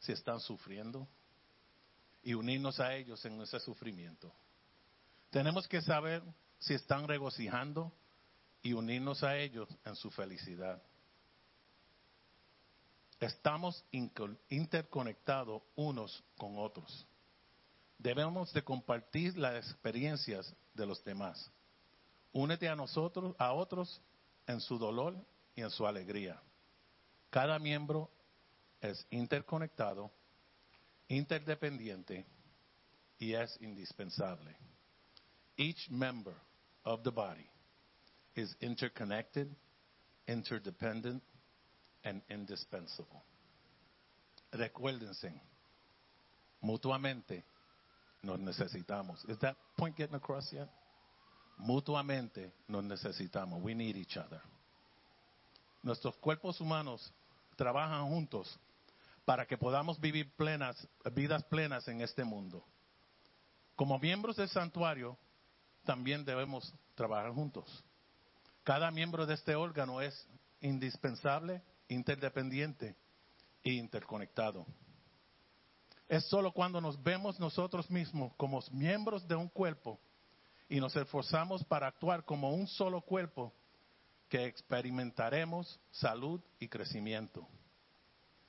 [0.00, 1.06] si están sufriendo
[2.24, 4.32] y unirnos a ellos en ese sufrimiento.
[5.30, 6.24] Tenemos que saber
[6.58, 7.92] si están regocijando
[8.62, 10.82] y unirnos a ellos en su felicidad.
[13.20, 13.84] Estamos
[14.48, 17.06] interconectados unos con otros.
[17.96, 21.48] Debemos de compartir las experiencias de los demás.
[22.32, 24.02] Únete a nosotros, a otros
[24.48, 25.14] en su dolor
[25.54, 26.42] y en su alegría.
[27.30, 28.10] Cada miembro
[28.80, 30.10] es interconectado,
[31.08, 32.26] interdependiente
[33.18, 34.54] y es indispensable.
[35.56, 36.34] Each member
[36.84, 37.48] of the body
[38.34, 39.48] is interconnected,
[40.28, 41.22] interdependent,
[42.04, 43.22] and indispensable.
[44.52, 45.32] Recuérdense,
[46.62, 47.42] mutuamente
[48.22, 49.24] nos necesitamos.
[49.28, 50.68] Is that point getting across yet?
[51.58, 53.62] Mutuamente nos necesitamos.
[53.62, 54.40] We need each other.
[55.82, 57.12] Nuestros cuerpos humanos
[57.56, 58.58] trabajan juntos
[59.26, 62.64] para que podamos vivir plenas, vidas plenas en este mundo.
[63.74, 65.18] Como miembros del santuario,
[65.84, 67.84] también debemos trabajar juntos.
[68.62, 70.26] Cada miembro de este órgano es
[70.60, 72.96] indispensable interdependiente
[73.62, 74.64] e interconectado.
[76.08, 80.00] Es solo cuando nos vemos nosotros mismos como miembros de un cuerpo
[80.68, 83.52] y nos esforzamos para actuar como un solo cuerpo
[84.28, 87.48] que experimentaremos salud y crecimiento.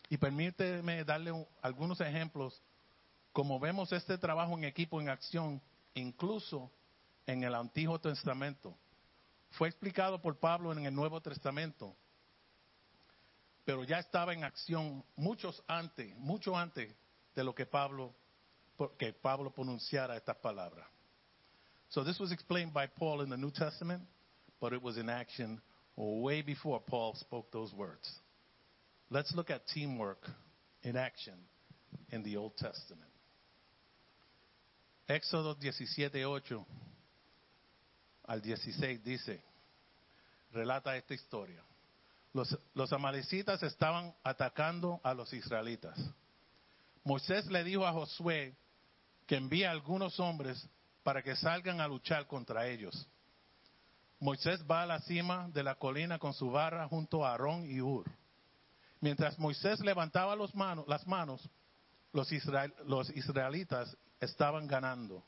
[0.09, 1.31] Y permíteme darle
[1.61, 2.61] algunos ejemplos
[3.33, 5.61] como vemos este trabajo en equipo en acción,
[5.93, 6.71] incluso
[7.25, 8.75] en el Antiguo Testamento.
[9.51, 11.95] Fue explicado por Pablo en el Nuevo Testamento
[13.67, 16.89] pero ya estaba en acción muchos antes, mucho antes
[17.35, 18.15] de lo que Pablo
[18.97, 20.87] que Pablo pronunciara estas palabras.
[21.89, 24.03] So this was explained by Paul in the New Testament,
[24.61, 25.61] but it was in action
[25.97, 28.09] way before Paul spoke those words.
[29.09, 30.27] Let's look at teamwork
[30.83, 31.35] in action
[32.11, 33.11] in the Old Testament.
[35.07, 36.65] Éxodo 17:8
[38.25, 39.41] al 16 dice,
[40.51, 41.63] relata esta historia.
[42.73, 45.97] los, amalecitas estaban atacando a los israelitas.
[47.03, 48.55] Moisés le dijo a Josué
[49.25, 50.67] que envíe algunos hombres
[51.03, 53.07] para que salgan a luchar contra ellos.
[54.19, 57.81] Moisés va a la cima de la colina con su barra junto a Aarón y
[57.81, 58.05] Ur.
[58.99, 61.49] Mientras Moisés levantaba las manos,
[62.13, 62.29] los,
[62.85, 65.23] los israelitas estaban ganando.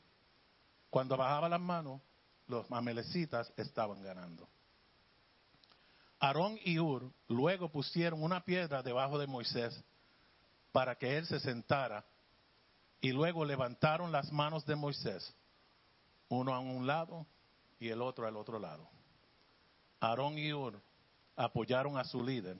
[0.90, 2.00] Cuando bajaba las manos,
[2.48, 4.48] los amalecitas estaban ganando.
[6.18, 9.82] Aarón y Ur luego pusieron una piedra debajo de Moisés
[10.72, 12.04] para que él se sentara
[13.00, 15.34] y luego levantaron las manos de Moisés,
[16.28, 17.26] uno a un lado
[17.78, 18.86] y el otro al otro lado.
[20.00, 20.78] Aarón y Ur
[21.36, 22.58] apoyaron a su líder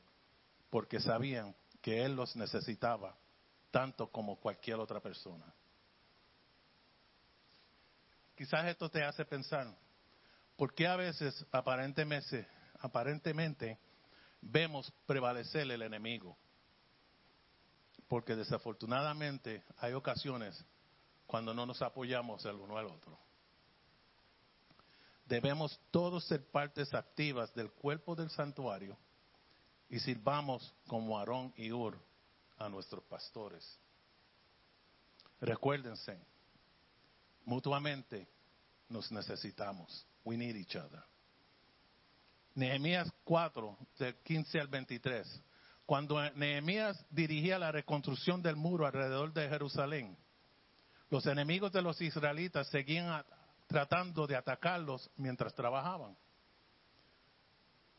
[0.71, 3.17] porque sabían que él los necesitaba
[3.71, 5.45] tanto como cualquier otra persona.
[8.37, 9.67] quizás esto te hace pensar,
[10.57, 12.49] ¿por qué a veces aparentemente,
[12.81, 13.79] aparentemente
[14.41, 16.39] vemos prevalecer el enemigo?
[18.09, 20.65] Porque desafortunadamente hay ocasiones
[21.27, 23.19] cuando no nos apoyamos el uno al otro.
[25.27, 28.97] Debemos todos ser partes activas del cuerpo del santuario
[29.91, 31.99] y sirvamos como Aarón y Ur
[32.59, 33.79] a nuestros pastores.
[35.41, 36.19] Recuérdense,
[37.45, 38.29] mutuamente
[38.89, 40.07] nos necesitamos.
[40.25, 41.03] We need each other.
[42.55, 45.43] Nehemías 4, del 15 al 23.
[45.87, 50.17] Cuando Nehemías dirigía la reconstrucción del muro alrededor de Jerusalén,
[51.09, 53.25] los enemigos de los israelitas seguían
[53.67, 56.17] tratando de atacarlos mientras trabajaban.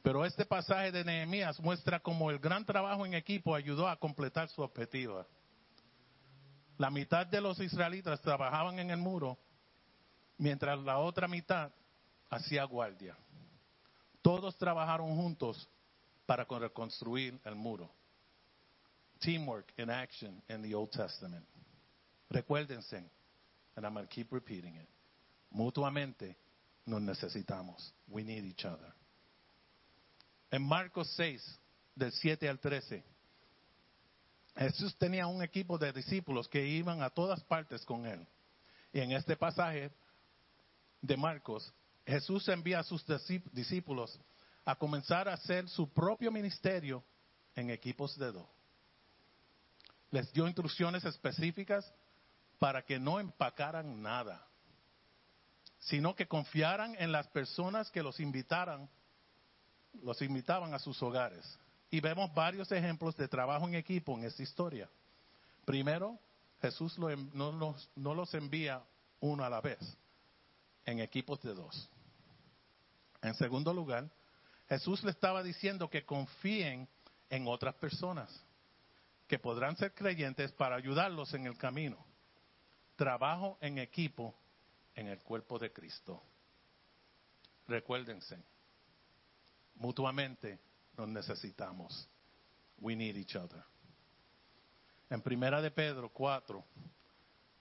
[0.01, 4.49] Pero este pasaje de Nehemías muestra cómo el gran trabajo en equipo ayudó a completar
[4.49, 5.25] su objetivo.
[6.77, 9.37] La mitad de los israelitas trabajaban en el muro,
[10.37, 11.71] mientras la otra mitad
[12.29, 13.15] hacía guardia.
[14.23, 15.69] Todos trabajaron juntos
[16.25, 17.91] para reconstruir el muro.
[19.19, 21.45] Teamwork in action in the Old Testament.
[22.31, 23.03] Recuérdense,
[23.75, 24.87] and I'm going to keep repeating it.
[25.51, 26.35] Mutuamente
[26.87, 27.93] nos necesitamos.
[28.07, 28.91] We need each other.
[30.51, 31.59] En Marcos 6,
[31.95, 33.03] del 7 al 13,
[34.57, 38.27] Jesús tenía un equipo de discípulos que iban a todas partes con él.
[38.91, 39.91] Y en este pasaje
[41.01, 41.73] de Marcos,
[42.05, 43.05] Jesús envía a sus
[43.53, 44.19] discípulos
[44.65, 47.03] a comenzar a hacer su propio ministerio
[47.55, 48.47] en equipos de dos.
[50.11, 51.89] Les dio instrucciones específicas
[52.59, 54.45] para que no empacaran nada,
[55.79, 58.89] sino que confiaran en las personas que los invitaran,
[60.03, 61.59] los invitaban a sus hogares.
[61.89, 64.89] Y vemos varios ejemplos de trabajo en equipo en esta historia.
[65.65, 66.17] Primero,
[66.61, 68.81] Jesús no, los, no los envía
[69.19, 69.79] uno a la vez,
[70.85, 71.89] en equipos de dos.
[73.21, 74.09] En segundo lugar,
[74.69, 76.87] Jesús le estaba diciendo que confíen
[77.29, 78.29] en otras personas,
[79.27, 81.97] que podrán ser creyentes para ayudarlos en el camino
[83.01, 84.35] trabajo en equipo
[84.93, 86.21] en el cuerpo de Cristo.
[87.67, 88.37] Recuérdense,
[89.75, 90.59] mutuamente
[90.97, 92.07] nos necesitamos.
[92.79, 93.63] We need each other.
[95.09, 96.63] En primera de Pedro 4,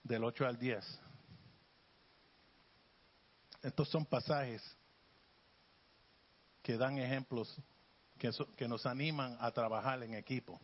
[0.03, 0.99] del 8 al 10.
[3.61, 4.63] Estos son pasajes
[6.63, 7.55] que dan ejemplos
[8.17, 10.59] que, que nos animan a trabajar en equipo.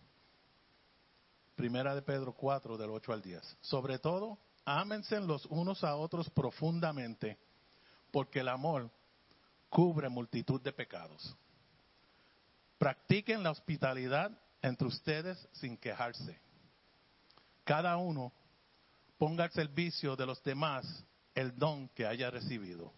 [1.56, 3.58] Primera de Pedro 4, del 8 al 10.
[3.62, 7.38] Sobre todo, ámense los unos a otros profundamente,
[8.12, 8.90] porque el amor
[9.70, 11.36] cubre multitud de pecados.
[12.78, 14.32] Practiquen la hospitalidad
[14.62, 16.40] entre ustedes sin quejarse.
[17.64, 18.32] Cada uno
[19.18, 22.94] ponga al servicio de los demás el don que haya recibido,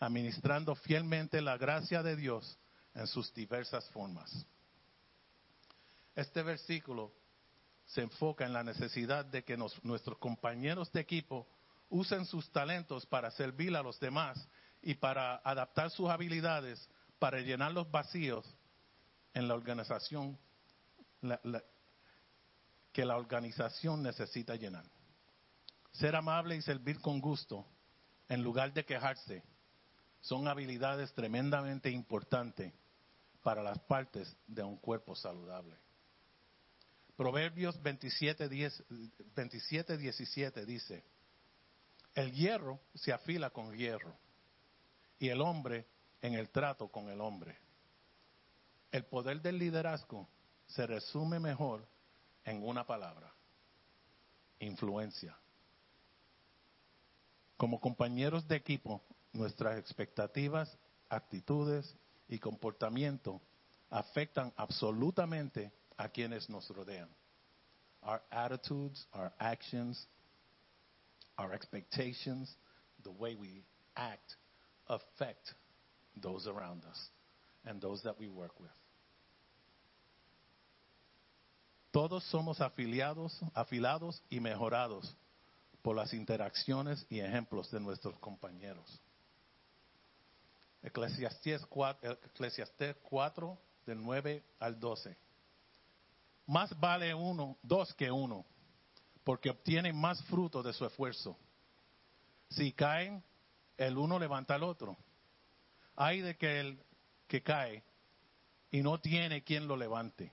[0.00, 2.58] administrando fielmente la gracia de Dios
[2.94, 4.46] en sus diversas formas.
[6.14, 7.12] Este versículo
[7.84, 11.46] se enfoca en la necesidad de que nuestros compañeros de equipo
[11.90, 14.48] usen sus talentos para servir a los demás
[14.86, 16.88] y para adaptar sus habilidades
[17.18, 18.46] para llenar los vacíos
[19.34, 20.38] en la organización
[22.92, 24.84] que la organización necesita llenar.
[25.90, 27.66] Ser amable y servir con gusto
[28.28, 29.42] en lugar de quejarse
[30.20, 32.72] son habilidades tremendamente importantes
[33.42, 35.76] para las partes de un cuerpo saludable.
[37.16, 41.04] Proverbios 27, 17 dice,
[42.14, 44.16] el hierro se afila con hierro
[45.18, 45.86] y el hombre
[46.20, 47.56] en el trato con el hombre.
[48.90, 50.28] El poder del liderazgo
[50.66, 51.86] se resume mejor
[52.44, 53.32] en una palabra,
[54.58, 55.36] influencia.
[57.56, 59.02] Como compañeros de equipo,
[59.32, 60.76] nuestras expectativas,
[61.08, 61.94] actitudes
[62.28, 63.40] y comportamiento
[63.90, 67.08] afectan absolutamente a quienes nos rodean.
[68.02, 70.06] Our attitudes, our actions,
[71.38, 72.56] our expectations,
[73.02, 73.64] the way we
[73.94, 74.36] act
[74.88, 75.54] affect
[76.20, 77.10] those around us
[77.64, 78.70] and those that we work with.
[81.92, 85.14] Todos somos afiliados, afilados y mejorados
[85.82, 89.00] por las interacciones y ejemplos de nuestros compañeros.
[90.82, 95.16] Eclesiastés 4, Eclesiastés 4 del 9 al 12
[96.46, 98.46] más vale uno, dos que uno,
[99.24, 101.36] porque obtienen más fruto de su esfuerzo.
[102.48, 103.22] Si caen,
[103.76, 104.96] el uno levanta al otro.
[105.96, 106.78] Hay de que el
[107.26, 107.82] que cae
[108.70, 110.30] y no tiene quien lo levante.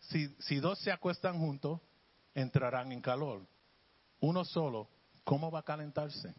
[0.00, 1.80] Si, si dos se acuestan juntos,
[2.34, 3.46] entrarán en calor.
[4.20, 4.88] Uno solo
[5.28, 6.34] ¿cómo va a calentarse?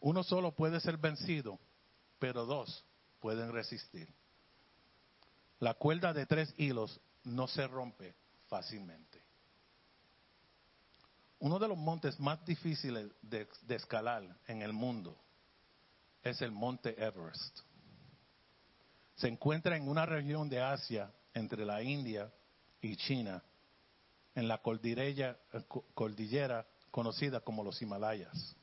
[0.00, 1.60] Uno solo puede ser vencido,
[2.18, 2.84] pero dos
[3.20, 4.08] pueden resistir.
[5.60, 8.16] La cuerda de tres hilos no se rompe
[8.48, 9.17] fácilmente.
[11.40, 15.16] Uno de los montes más difíciles de, escalar en el mundo
[16.22, 17.60] es el monte Everest.
[19.14, 22.32] Se encuentra en una región de Asia entre la India
[22.80, 23.42] y China,
[24.34, 25.38] en la cordillera,
[25.94, 28.56] cordillera conocida como los Himalayas.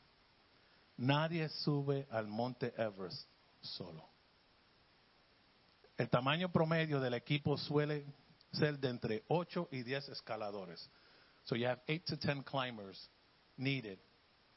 [0.98, 3.28] Nadie sube al monte Everest
[3.62, 4.08] solo.
[5.98, 8.06] El tamaño promedio del equipo suele
[8.52, 10.90] ser de entre 8 y 10 escaladores.
[11.46, 13.00] So you have 8 to 10 climbers
[13.58, 14.00] needed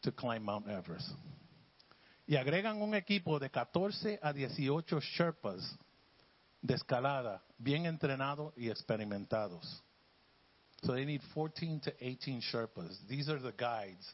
[0.03, 1.11] to climb Mount Everest.
[2.27, 5.63] Y agregan un equipo de 14 a 18 Sherpas
[6.61, 9.83] de escalada, bien entrenados y experimentados.
[10.83, 12.97] So they need 14 to 18 Sherpas.
[13.09, 14.07] These are the guides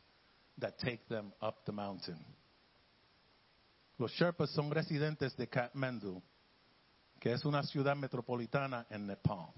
[0.58, 2.18] that take them up the mountain.
[3.98, 6.22] Los Sherpas son residentes de Kathmandu,
[7.20, 9.52] que es una ciudad metropolitana en Nepal.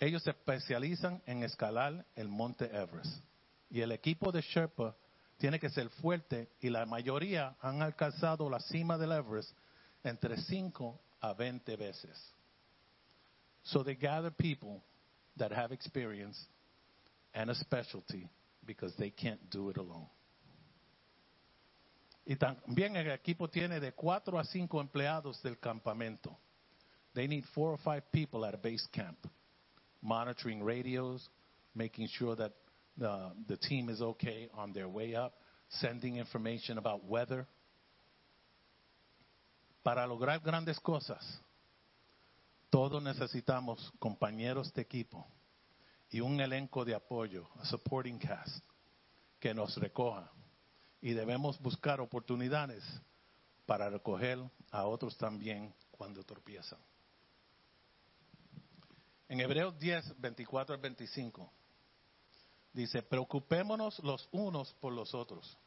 [0.00, 3.22] Ellos se especializan en escalar el monte Everest.
[3.70, 4.96] Y el equipo de Sherpa
[5.38, 9.56] tiene que ser fuerte y la mayoría han alcanzado la cima del Everest
[10.04, 12.34] entre 5 a 20 veces.
[13.62, 14.82] So they gather people
[15.36, 16.38] that have experience
[17.34, 18.28] and a specialty
[18.64, 20.08] because they can't do it alone.
[22.24, 26.36] Y también el equipo tiene de 4 a 5 empleados del campamento.
[27.14, 29.18] They need 4 or 5 people at a base camp,
[30.02, 31.28] monitoring radios,
[31.74, 32.52] making sure that
[32.96, 35.34] the, the team is okay on their way up,
[35.68, 37.46] sending information about weather.
[39.84, 41.22] Para lograr grandes cosas,
[42.70, 45.26] todos necesitamos compañeros de equipo
[46.10, 48.64] y un elenco de apoyo, a supporting cast,
[49.40, 50.30] que nos recoja.
[51.00, 52.82] Y debemos buscar oportunidades
[53.66, 54.38] para recoger
[54.70, 56.78] a otros también cuando tropiezan.
[59.28, 61.52] En Hebreos 10, 24 al 25,
[62.72, 65.58] dice, preocupémonos los unos por los otros,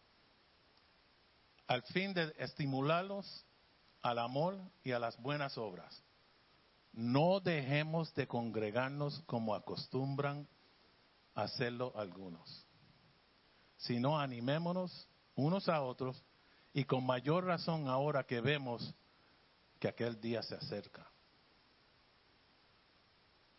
[1.68, 3.46] al fin de estimularlos
[4.02, 6.04] al amor y a las buenas obras.
[6.92, 10.48] No dejemos de congregarnos como acostumbran
[11.36, 12.66] hacerlo algunos,
[13.78, 16.22] sino animémonos unos a otros
[16.74, 18.94] y con mayor razón ahora que vemos
[19.80, 21.12] que aquel día se acerca.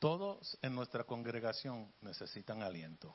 [0.02, 3.14] Todos en nuestra congregación necesitan aliento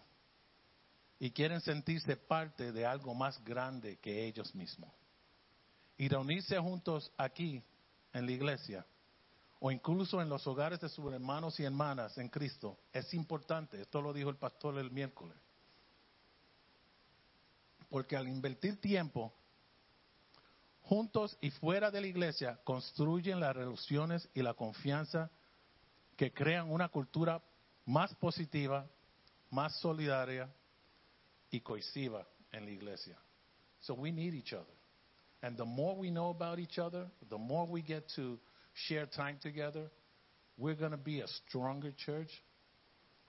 [1.19, 4.89] y quieren sentirse parte de algo más grande que ellos mismos.
[5.97, 7.61] Y reunirse juntos aquí
[8.13, 8.85] en la iglesia
[9.59, 13.81] o incluso en los hogares de sus hermanos y hermanas en Cristo es importante.
[13.81, 15.35] Esto lo dijo el pastor el miércoles.
[17.89, 19.33] Porque al invertir tiempo
[20.83, 25.29] juntos y fuera de la iglesia, construyen las relaciones y la confianza
[26.17, 27.41] que crean una cultura
[27.85, 28.85] más positiva,
[29.51, 30.49] más solidaria
[31.51, 33.17] y cohesiva en la iglesia.
[33.79, 34.73] So we need each other.
[35.43, 38.39] And the more we know about each other, the more we get to
[38.73, 39.89] share time together,
[40.57, 42.31] we're going to be a stronger church.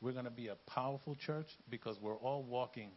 [0.01, 2.91] We're going to be a powerful church because we're all walking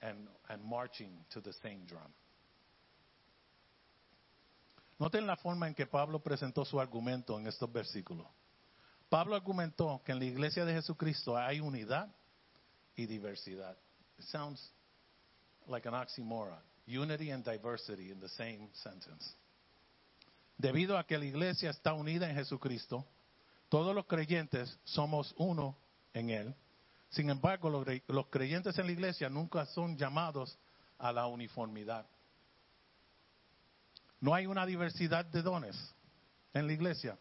[0.00, 0.16] and,
[0.48, 2.12] and marching to the same drum.
[4.98, 8.26] Noten la forma en que Pablo presentó su argumento en estos versículos.
[9.08, 12.08] Pablo argumentó que en la iglesia de Jesucristo hay unidad
[12.96, 13.76] y diversidad.
[14.18, 14.72] Sounds
[15.68, 16.58] like an oxymoron.
[16.86, 19.34] Unity and diversity in the same sentence.
[20.58, 23.04] Debido a que la iglesia está unida en Jesucristo,
[23.68, 25.76] todos los creyentes somos uno
[26.14, 26.54] en Él.
[27.10, 30.58] Sin embargo, los creyentes en la iglesia nunca son llamados
[30.98, 32.06] a la uniformidad.
[34.20, 35.76] No hay una diversidad de dones
[36.54, 37.18] en la iglesia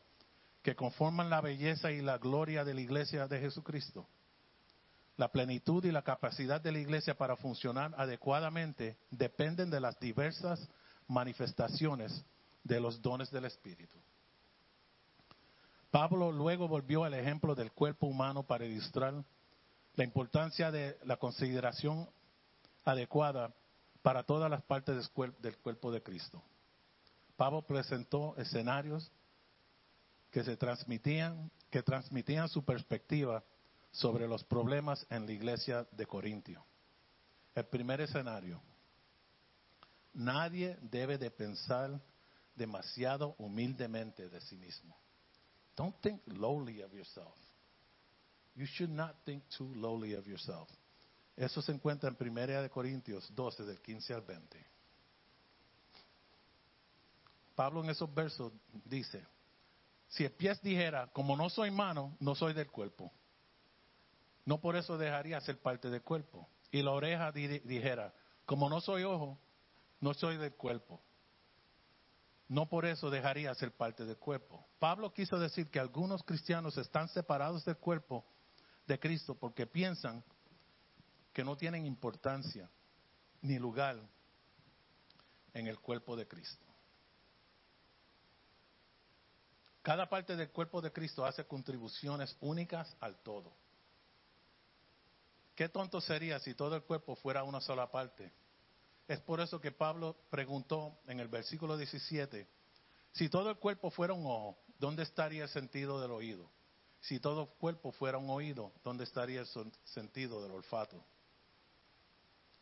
[0.66, 4.08] que conforman la belleza y la gloria de la iglesia de Jesucristo.
[5.16, 10.68] La plenitud y la capacidad de la iglesia para funcionar adecuadamente dependen de las diversas
[11.08, 12.26] manifestaciones
[12.64, 13.96] de los dones del Espíritu.
[15.92, 19.24] Pablo luego volvió al ejemplo del cuerpo humano para ilustrar
[19.94, 22.10] la importancia de la consideración
[22.86, 23.54] adecuada
[24.02, 25.12] para todas las partes
[25.44, 26.42] del cuerpo de Cristo.
[27.38, 29.12] Pablo presentó escenarios
[30.36, 33.41] que se transmitían, que transmitían su perspectiva
[33.90, 36.62] sobre los problemas en la iglesia de Corintio.
[37.56, 38.62] El primer escenario.
[40.14, 42.02] Nadie debe de pensar
[42.53, 44.98] demasiado humildemente de sí mismo.
[45.78, 47.38] Don't think lowly of yourself.
[48.56, 50.70] You should not think too lowly of yourself.
[51.38, 54.66] Eso se encuentra en 1 de Corintios 12, del 15 al 20.
[57.56, 58.52] Pablo en esos versos
[58.84, 59.26] dice,
[60.07, 63.11] si el pie dijera, como no soy mano, no soy del cuerpo,
[64.45, 66.48] no por eso dejaría ser parte del cuerpo.
[66.72, 68.14] Y la oreja di- dijera,
[68.45, 69.40] como no soy ojo,
[69.99, 71.02] no soy del cuerpo.
[72.48, 74.68] No por eso dejaría ser parte del cuerpo.
[74.77, 78.23] Pablo quiso decir que algunos cristianos están separados del cuerpo
[78.86, 80.23] de Cristo porque piensan
[81.34, 82.69] que no tienen importancia
[83.41, 83.99] ni lugar
[85.53, 86.65] en el cuerpo de Cristo.
[89.86, 93.53] Cada parte del cuerpo de Cristo hace contribuciones únicas al todo.
[95.53, 98.34] Qué tonto sería si todo el cuerpo fuera una sola parte.
[99.07, 102.48] Es por eso que Pablo preguntó en el versículo 17,
[103.12, 106.49] si todo el cuerpo fuera un ojo, ¿dónde estaría el sentido del oído?
[107.02, 109.48] Si todo el cuerpo fuera un oído, ¿dónde estaría el
[109.84, 111.06] sentido del olfato?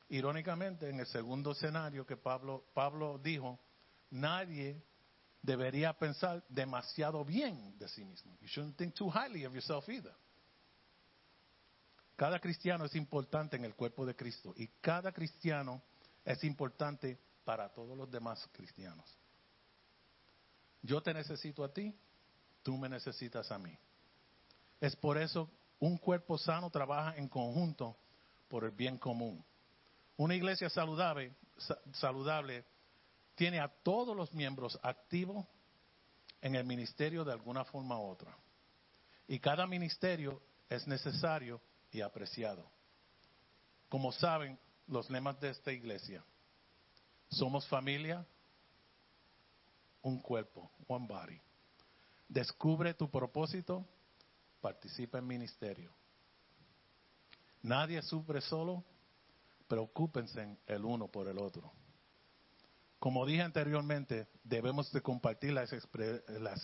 [0.10, 3.58] Irónicamente, en el segundo escenario que Pablo, Pablo dijo,
[4.10, 4.84] nadie
[5.44, 8.36] debería pensar demasiado bien de sí mismo.
[8.42, 10.16] You shouldn't think too highly of yourself either.
[12.16, 15.82] Cada cristiano es importante en el cuerpo de Cristo y cada cristiano
[16.24, 19.06] es importante para todos los demás cristianos.
[20.82, 21.94] Yo te necesito a ti,
[22.62, 23.78] tú me necesitas a mí.
[24.80, 25.50] Es por eso
[25.80, 27.98] un cuerpo sano trabaja en conjunto
[28.48, 29.44] por el bien común.
[30.16, 32.64] Una iglesia saludable, sa- saludable
[33.36, 35.46] tiene a todos los miembros activos
[36.42, 38.36] en el ministerio de alguna forma u otra.
[39.28, 41.62] Y cada ministerio es necesario
[41.92, 42.70] y apreciado.
[43.90, 46.24] Como saben los lemas de esta iglesia,
[47.30, 48.26] somos familia,
[50.02, 51.40] un cuerpo, one body.
[52.28, 53.86] Descubre tu propósito,
[54.62, 55.94] participa en ministerio.
[57.62, 58.84] Nadie sufre solo,
[59.68, 61.72] preocúpense el uno por el otro.
[63.04, 65.74] Como dije anteriormente, debemos de compartir las,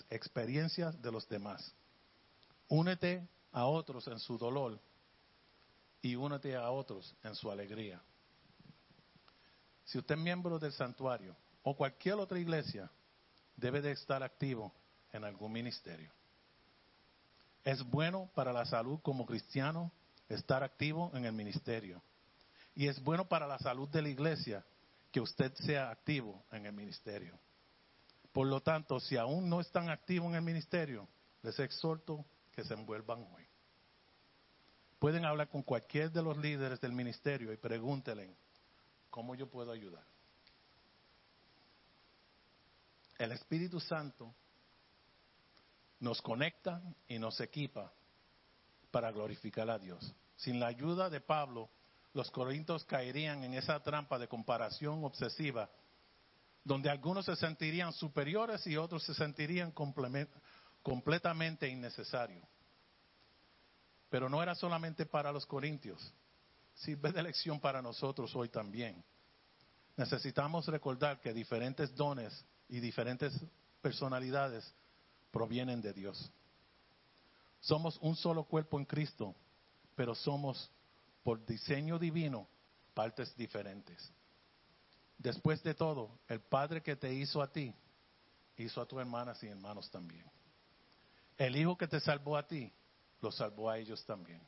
[0.10, 1.76] experiencias de los demás.
[2.70, 4.80] Únete a otros en su dolor
[6.02, 8.02] y únete a otros en su alegría.
[9.84, 12.90] Si usted es miembro del santuario o cualquier otra iglesia,
[13.58, 14.72] debe de estar activo
[15.12, 16.10] en algún ministerio.
[17.66, 19.92] Es bueno para la salud como cristiano
[20.30, 22.02] estar activo en el ministerio.
[22.76, 24.64] Y es bueno para la salud de la iglesia
[25.12, 27.40] que usted sea activo en el ministerio.
[28.32, 31.08] Por lo tanto, si aún no están activos en el ministerio,
[31.42, 33.46] les exhorto que se envuelvan hoy.
[35.00, 38.36] Pueden hablar con cualquier de los líderes del ministerio y pregúntenle,
[39.10, 40.04] ¿cómo yo puedo ayudar?
[43.18, 44.34] El Espíritu Santo
[46.00, 47.92] nos conecta y nos equipa
[48.92, 50.14] para glorificar a Dios.
[50.38, 51.70] Sin la ayuda de Pablo,
[52.14, 55.70] los corintios caerían en esa trampa de comparación obsesiva,
[56.64, 59.72] donde algunos se sentirían superiores y otros se sentirían
[60.82, 62.44] completamente innecesarios.
[64.10, 66.14] Pero no era solamente para los corintios,
[66.76, 69.04] sirve de lección para nosotros hoy también.
[69.96, 73.34] Necesitamos recordar que diferentes dones y diferentes
[73.82, 74.74] personalidades
[75.32, 76.32] provienen de Dios.
[77.60, 79.36] Somos un solo cuerpo en Cristo,
[79.96, 80.72] pero somos
[81.30, 82.48] por diseño divino
[82.96, 84.12] partes diferentes.
[85.16, 87.72] Después de todo, el Padre que te hizo a ti,
[88.58, 90.26] hizo a tus hermanas y hermanos también.
[91.38, 92.74] El Hijo que te salvó a ti,
[93.22, 94.42] los salvó a ellos también.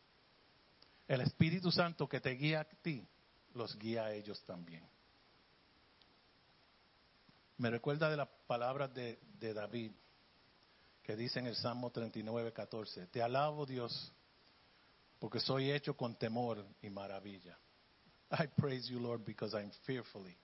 [1.08, 3.08] El Espíritu Santo que te guía a ti,
[3.54, 4.84] los guía a ellos también.
[7.58, 9.92] Me recuerda de las palabras de, de David,
[11.04, 14.12] que dice en el Salmo 39, 14, Te alabo Dios,
[15.22, 17.56] porque soy hecho con temor y maravilla.
[18.32, 20.36] I praise you, Lord, because I'm fearfully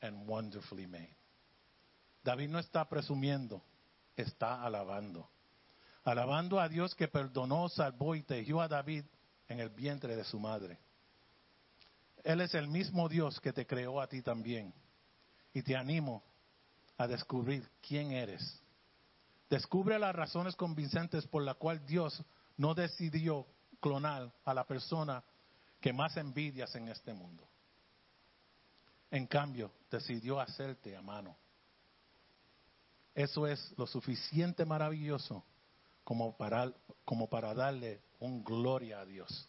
[0.00, 1.16] and wonderfully made.
[2.22, 3.60] David no está presumiendo,
[4.16, 5.28] está alabando.
[6.04, 9.04] Alabando a Dios que perdonó, salvó y tejió a David
[9.48, 10.78] en el vientre de su madre.
[12.22, 14.72] Él es el mismo Dios que te creó a ti también.
[15.52, 16.22] Y te animo
[16.96, 18.62] a descubrir quién eres.
[19.50, 22.22] Descubre las razones convincentes por las cuales Dios
[22.56, 23.48] no decidió
[23.80, 25.22] clonar a la persona
[25.80, 27.46] que más envidias en este mundo.
[29.10, 31.36] En cambio, decidió hacerte a mano.
[33.14, 35.44] Eso es lo suficiente maravilloso
[36.04, 36.72] como para,
[37.04, 39.48] como para darle un gloria a Dios.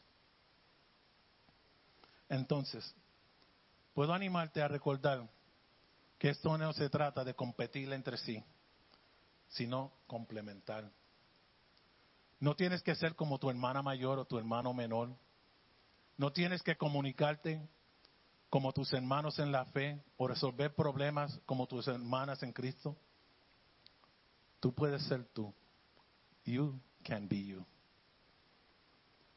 [2.30, 2.96] Entonces,
[3.94, 5.28] puedo animarte a recordar
[6.18, 8.44] que esto no se trata de competir entre sí,
[9.50, 10.90] sino complementar.
[12.40, 15.16] No tienes que ser como tu hermana mayor o tu hermano menor.
[16.18, 17.62] No tienes que comunicarte
[18.50, 22.96] como tus hermanos en la fe o resolver problemas como tus hermanas en Cristo.
[24.60, 25.54] Tú puedes ser tú.
[26.46, 27.66] You can be you.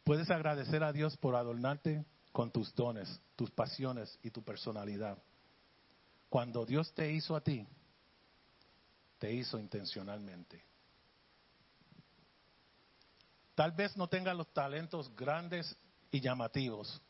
[0.04, 5.18] Puedes agradecer a Dios por adornarte con tus dones, tus pasiones y tu personalidad.
[6.28, 7.66] Cuando Dios te hizo a ti,
[9.18, 10.69] te hizo intencionalmente.
[13.60, 15.76] Tal vez no tengas los talentos grandes
[16.10, 17.02] y llamativos,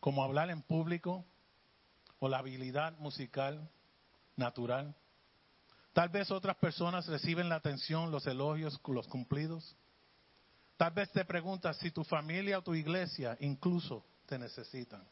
[0.00, 1.22] como hablar en público
[2.18, 3.70] o la habilidad musical
[4.36, 4.96] natural.
[5.92, 9.76] Tal vez otras personas reciben la atención, los elogios, los cumplidos.
[10.78, 15.06] Tal vez te preguntas si tu familia o tu iglesia incluso te necesitan.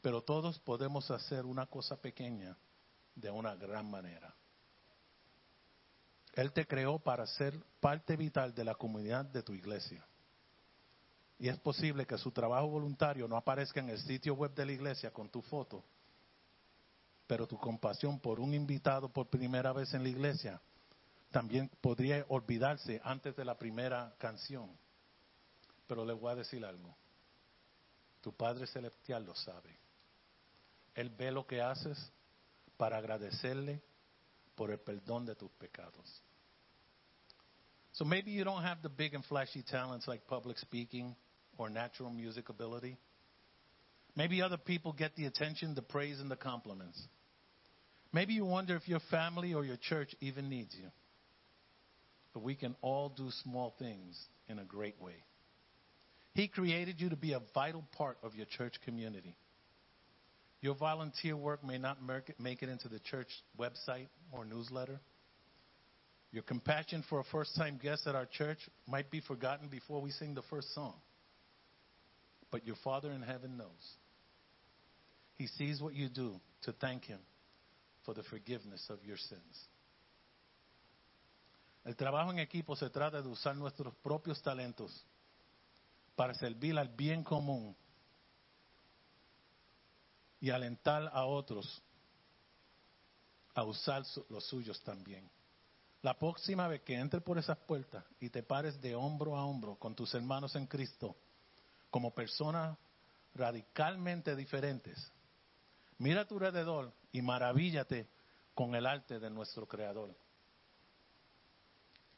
[0.00, 2.56] Pero todos podemos hacer una cosa pequeña
[3.14, 4.34] de una gran manera.
[6.36, 10.06] Él te creó para ser parte vital de la comunidad de tu iglesia.
[11.38, 14.72] Y es posible que su trabajo voluntario no aparezca en el sitio web de la
[14.72, 15.82] iglesia con tu foto,
[17.26, 20.60] pero tu compasión por un invitado por primera vez en la iglesia
[21.30, 24.70] también podría olvidarse antes de la primera canción.
[25.86, 26.94] Pero le voy a decir algo.
[28.20, 29.78] Tu Padre Celestial lo sabe.
[30.94, 32.12] Él ve lo que haces
[32.76, 33.82] para agradecerle
[34.56, 36.20] por el perdón de tus pecados.
[37.92, 41.14] So maybe you don't have the big and flashy talents like public speaking
[41.56, 42.96] or natural music ability.
[44.14, 47.00] Maybe other people get the attention, the praise, and the compliments.
[48.12, 50.88] Maybe you wonder if your family or your church even needs you.
[52.32, 54.18] But we can all do small things
[54.48, 55.24] in a great way.
[56.34, 59.36] He created you to be a vital part of your church community.
[60.66, 61.98] Your volunteer work may not
[62.40, 64.98] make it into the church website or newsletter.
[66.32, 70.10] Your compassion for a first time guest at our church might be forgotten before we
[70.10, 70.94] sing the first song.
[72.50, 73.94] But your Father in heaven knows.
[75.36, 77.20] He sees what you do to thank Him
[78.04, 79.68] for the forgiveness of your sins.
[81.86, 84.90] El trabajo en equipo se trata de usar nuestros propios talentos
[86.16, 87.76] para servir al bien común
[90.40, 91.82] y alentar a otros
[93.54, 95.28] a usar los suyos también.
[96.02, 99.76] La próxima vez que entres por esas puertas y te pares de hombro a hombro
[99.76, 101.16] con tus hermanos en Cristo,
[101.90, 102.76] como personas
[103.34, 105.10] radicalmente diferentes,
[105.98, 108.06] mira a tu alrededor y maravíllate
[108.54, 110.14] con el arte de nuestro Creador,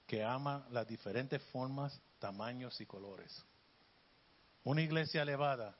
[0.06, 3.44] que ama las diferentes formas, tamaños y colores.
[4.64, 5.76] Una iglesia elevada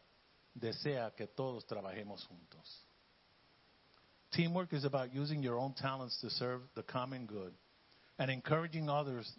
[0.59, 2.85] desea que todos trabajemos juntos.
[4.33, 7.53] Teamwork is about using your own talents to serve the common good
[8.19, 9.31] and encouraging others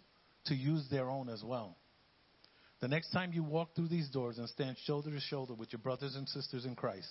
[0.46, 1.76] to use their own as well.
[2.80, 5.80] The next time you walk through these doors and stand shoulder to shoulder with your
[5.80, 7.10] brothers and sisters in Christ,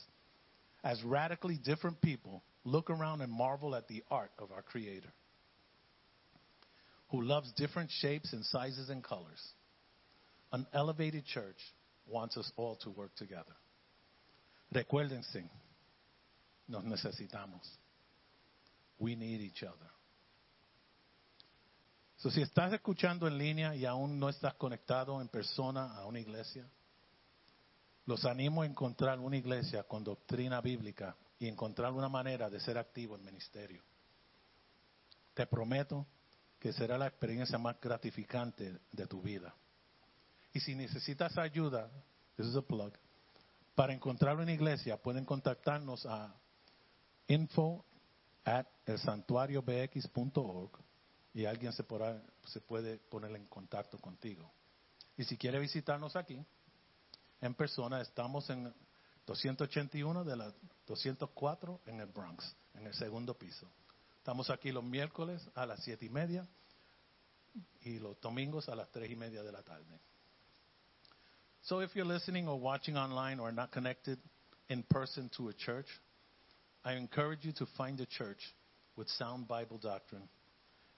[0.83, 5.13] as radically different people, look around and marvel at the art of our Creator,
[7.09, 9.41] who loves different shapes and sizes and colors.
[10.51, 11.57] An elevated church
[12.07, 13.55] wants us all to work together.
[14.71, 15.49] Recuérdense,
[16.67, 17.79] nos necesitamos.
[18.99, 19.89] We need each other.
[22.17, 26.19] So, si estás escuchando en línea y aún no estás conectado en persona a una
[26.19, 26.67] iglesia,
[28.05, 32.77] los animo a encontrar una iglesia con doctrina bíblica y encontrar una manera de ser
[32.77, 33.81] activo en ministerio.
[35.33, 36.05] Te prometo
[36.59, 39.55] que será la experiencia más gratificante de tu vida.
[40.51, 41.89] Y si necesitas ayuda,
[42.35, 42.91] this is a plug,
[43.79, 46.35] para encontrar una iglesia pueden contactarnos a
[47.29, 47.85] info
[48.43, 50.71] at elsantuariobx.org
[51.33, 51.85] y alguien se,
[52.43, 54.51] se puede poner en contacto contigo.
[55.15, 56.45] Y si quiere visitarnos aquí,
[57.39, 58.65] en persona, estamos en
[59.25, 60.53] 281 de la
[60.85, 63.65] 204 en el Bronx, en el segundo piso.
[64.17, 66.45] Estamos aquí los miércoles a las siete y media
[67.83, 70.01] y los domingos a las tres y media de la tarde.
[71.69, 74.17] So if you're listening or watching online or not connected
[74.69, 75.85] in person to a church,
[76.83, 78.39] I encourage you to find a church
[78.95, 80.23] with sound Bible doctrine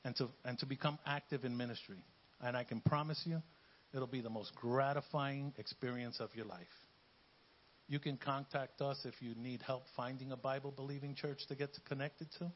[0.06, 1.98] and to, and to become active in ministry.
[2.39, 3.41] And I can promise you,
[3.93, 6.61] it'll be the most gratifying experience of your life.
[7.89, 11.77] You can contact us if you need help finding a Bible believing church to get
[11.85, 12.49] connected to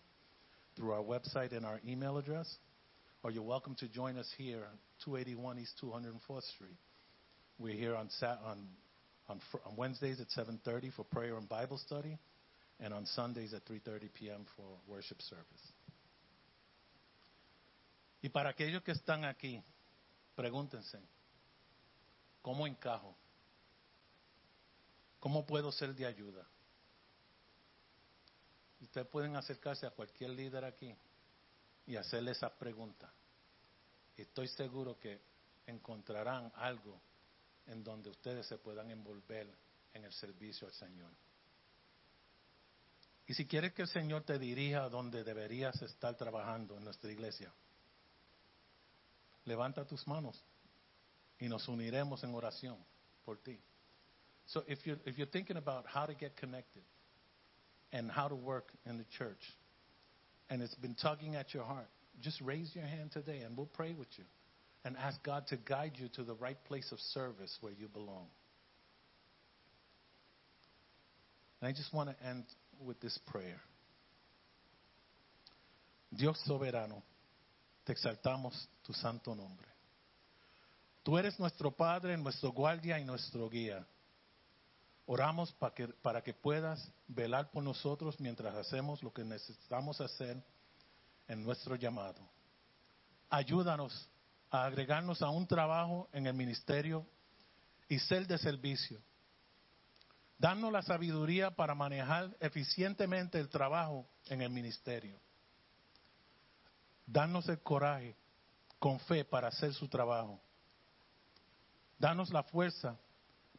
[0.78, 2.50] through our website and our email address.
[3.24, 4.64] Or you're welcome to join us here,
[5.04, 6.78] 281 East 204th Street.
[7.58, 8.68] We're here on, on,
[9.30, 12.18] on, on Wednesdays at 7.30 for prayer and Bible study,
[12.80, 14.46] and on Sundays at 3.30 p.m.
[14.56, 15.74] for worship service.
[18.22, 19.64] Y para aquellos que están aquí,
[20.36, 21.00] pregúntense,
[22.42, 23.16] ¿cómo encajo?
[25.20, 26.46] ¿Cómo puedo ser de ayuda?
[28.82, 30.94] Ustedes pueden acercarse a cualquier líder aquí
[31.88, 33.12] y hacerle esa pregunta.
[34.18, 35.22] Estoy seguro que
[35.68, 37.00] encontrarán algo
[37.68, 39.48] en donde ustedes se puedan envolver
[39.94, 41.12] en el servicio al Señor.
[43.28, 47.12] Y si quieres que el Señor te dirija a donde deberías estar trabajando en nuestra
[47.12, 47.52] iglesia,
[49.46, 50.44] levanta tus manos
[51.40, 52.78] y nos uniremos en oración
[53.24, 53.60] por ti.
[54.48, 56.84] So if you're, if you're thinking about how to get connected
[57.92, 59.42] and how to work in the church,
[60.50, 61.90] and it's been tugging at your heart,
[62.22, 64.26] just raise your hand today and we'll pray with you
[64.86, 68.28] and ask God to guide you to the right place of service where you belong.
[71.60, 72.44] And I just want to end
[72.80, 73.60] with this prayer.
[76.16, 77.02] Dios soberano,
[77.84, 78.54] te exaltamos
[78.86, 79.66] tu santo nombre.
[81.04, 83.86] Tú eres nuestro Padre, nuestro guardia y nuestro guía.
[85.08, 90.44] Oramos para que, para que puedas velar por nosotros mientras hacemos lo que necesitamos hacer
[91.28, 92.22] en nuestro llamado.
[93.30, 94.10] Ayúdanos
[94.52, 97.06] a agregarnos a un trabajo en el ministerio
[97.88, 99.02] y ser de servicio.
[100.38, 105.20] Danos la sabiduría para manejar eficientemente el trabajo en el ministerio.
[107.06, 108.16] Danos el coraje
[108.80, 110.42] con fe para hacer su trabajo.
[111.98, 112.98] Danos la fuerza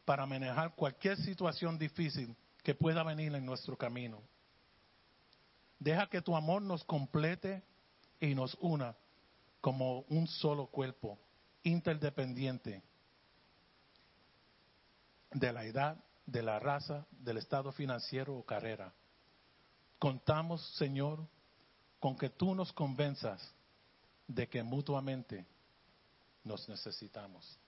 [0.05, 4.21] para manejar cualquier situación difícil que pueda venir en nuestro camino.
[5.79, 7.63] Deja que tu amor nos complete
[8.19, 8.95] y nos una
[9.61, 11.17] como un solo cuerpo,
[11.63, 12.81] interdependiente
[15.31, 18.93] de la edad, de la raza, del estado financiero o carrera.
[19.99, 21.27] Contamos, Señor,
[21.99, 23.41] con que tú nos convenzas
[24.27, 25.45] de que mutuamente
[26.43, 27.59] nos necesitamos.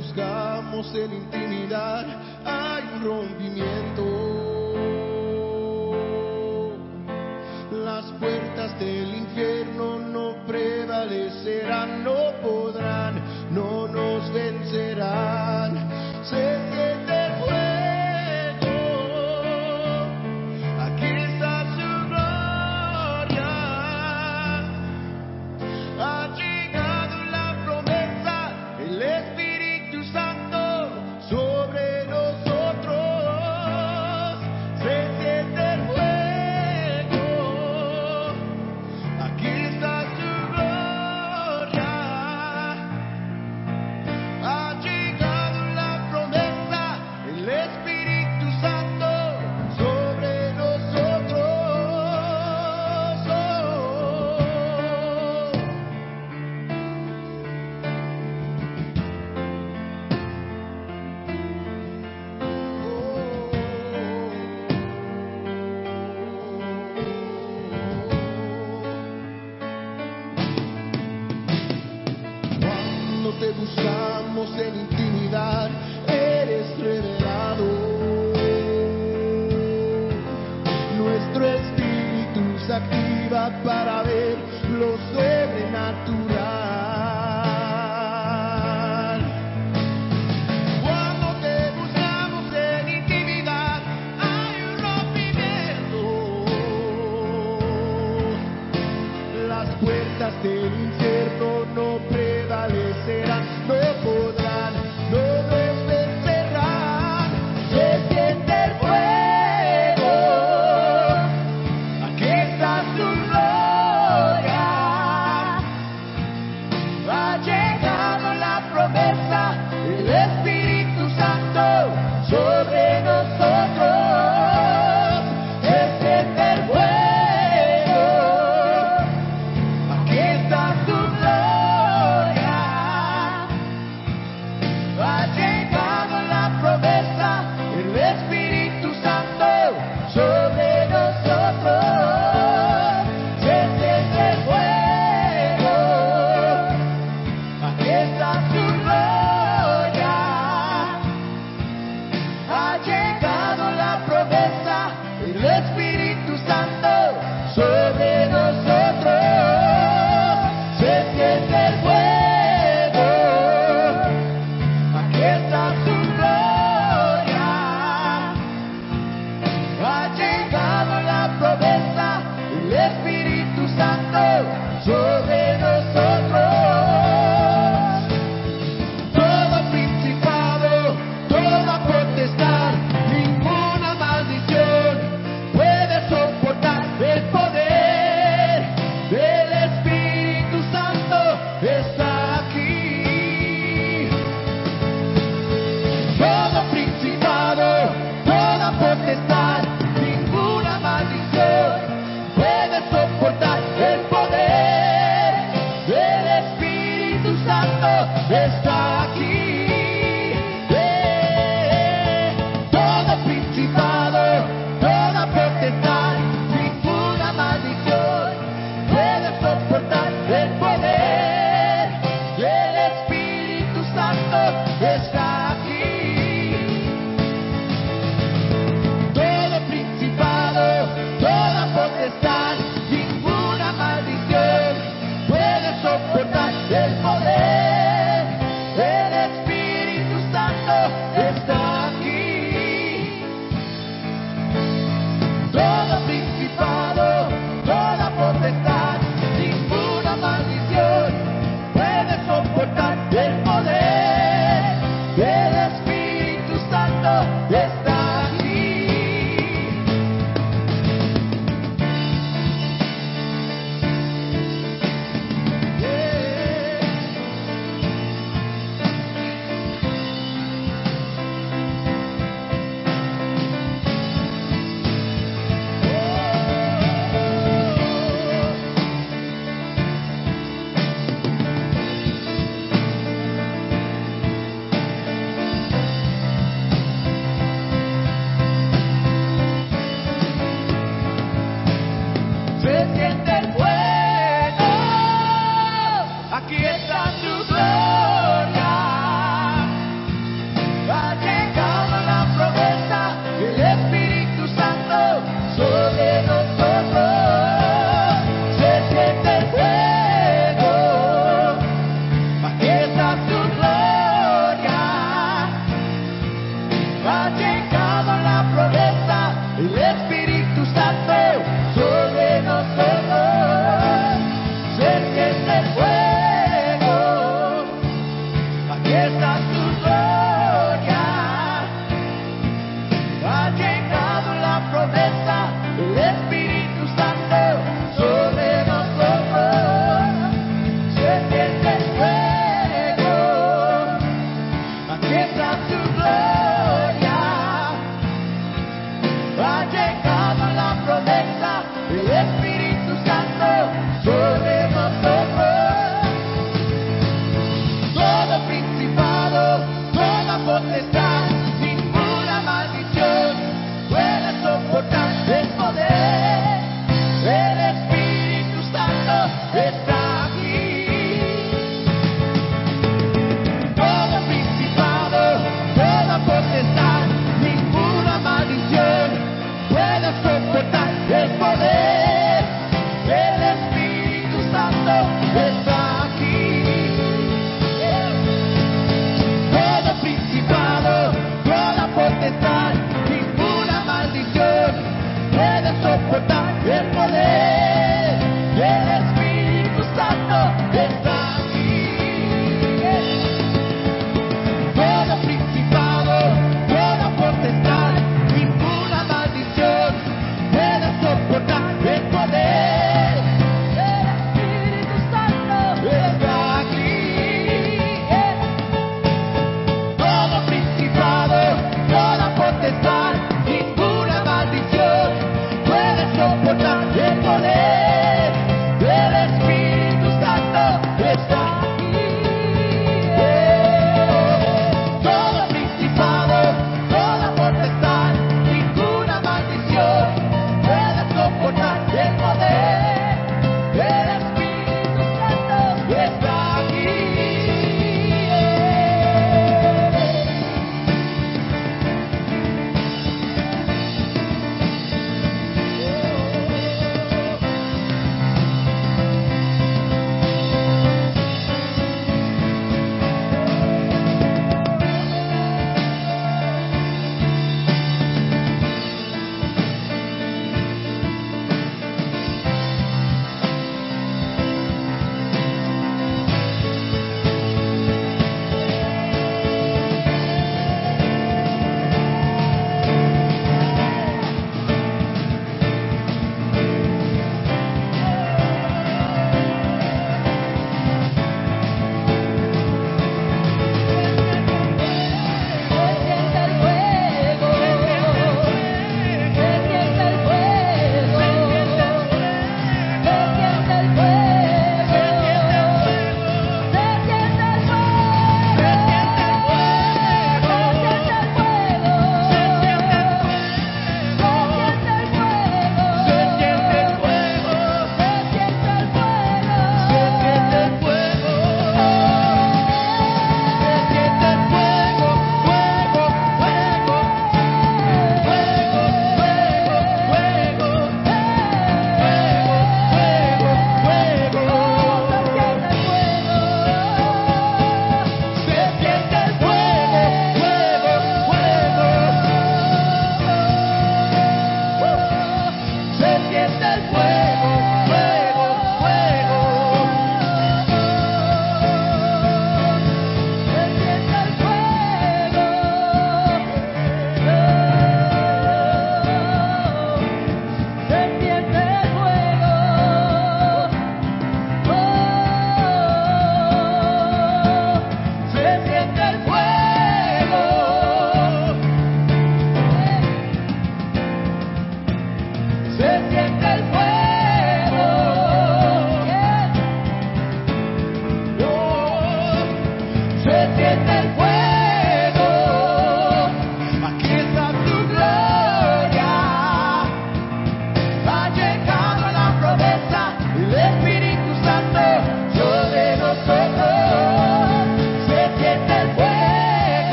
[0.00, 2.06] Buscamos en intimidad,
[2.44, 4.19] hay un rompimiento.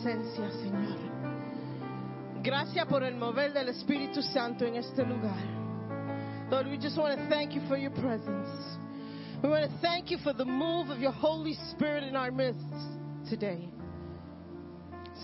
[0.00, 0.98] Presencia, Señor.
[2.42, 5.38] Gracias por el mover del Espíritu Santo en este lugar.
[6.50, 8.48] Lord, we just want to thank you for your presence.
[9.42, 12.64] We want to thank you for the move of your Holy Spirit in our midst
[13.28, 13.68] today.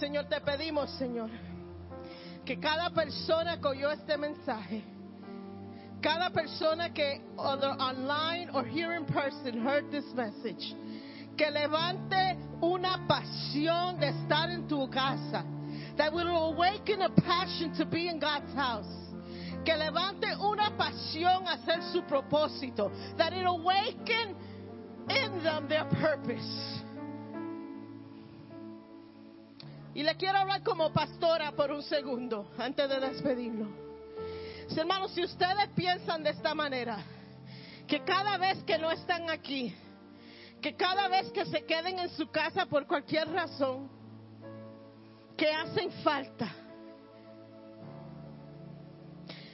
[0.01, 1.31] Señor, te pedimos, Señor,
[2.45, 4.83] que cada persona que oyó este mensaje,
[6.03, 10.75] cada persona que either online or here in person heard this message,
[11.37, 15.45] que levante una pasión de estar en tu casa.
[15.97, 18.87] That will awaken a passion to be in God's house.
[19.65, 22.91] Que levante una pasión a hacer su propósito.
[23.17, 24.37] That it awaken
[25.09, 26.83] in them their purpose.
[29.95, 33.67] Y le quiero hablar como pastora por un segundo antes de despedirlo.
[34.77, 36.99] Hermanos, si ustedes piensan de esta manera,
[37.87, 39.75] que cada vez que no están aquí,
[40.67, 43.89] que cada vez que se queden en su casa por cualquier razón,
[45.37, 46.53] que hacen falta,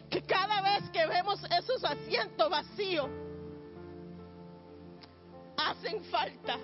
[0.09, 3.11] que cada vez que vemos esos asientos vacíos,
[5.55, 6.57] hacen falta.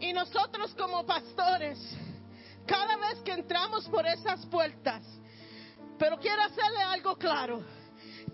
[0.00, 1.78] Y nosotros como pastores,
[2.64, 5.02] cada vez que entramos por esas puertas,
[5.98, 7.62] pero quiero hacerle algo claro,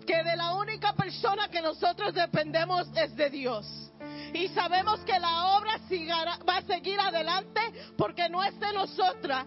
[0.07, 3.88] que de la única persona que nosotros dependemos es de Dios.
[4.33, 7.61] Y sabemos que la obra sigará- va a seguir adelante
[7.97, 9.45] porque no es de nosotras,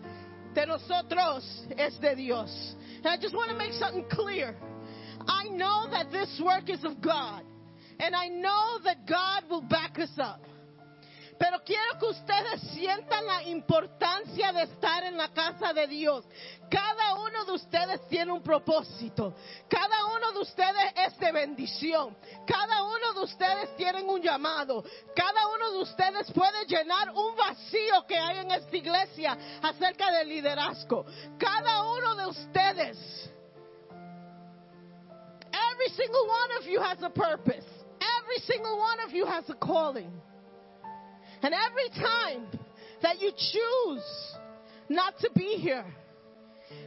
[0.54, 2.76] de nosotros es de Dios.
[3.04, 4.56] And I just want to make something clear.
[5.26, 7.42] I know that this work is of God.
[8.00, 10.40] And I know that God will back us up.
[11.42, 16.24] Pero quiero que ustedes sientan la importancia de estar en la casa de Dios.
[16.70, 19.34] Cada uno de ustedes tiene un propósito.
[19.68, 22.16] Cada uno de ustedes es de bendición.
[22.46, 24.84] Cada uno de ustedes tiene un llamado.
[25.16, 30.28] Cada uno de ustedes puede llenar un vacío que hay en esta iglesia acerca del
[30.28, 31.04] liderazgo.
[31.40, 33.32] Cada uno de ustedes.
[35.50, 37.66] Every single one of you has a purpose.
[37.98, 40.22] Every single one of you has a calling.
[41.42, 42.46] And every time
[43.02, 44.36] that you choose
[44.88, 45.84] not to be here,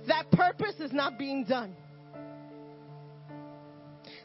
[0.07, 1.75] that purpose is not being done.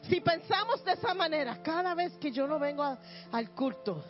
[0.09, 2.97] Si pensamos de esa manera, cada vez que yo no vengo
[3.31, 4.01] al culto,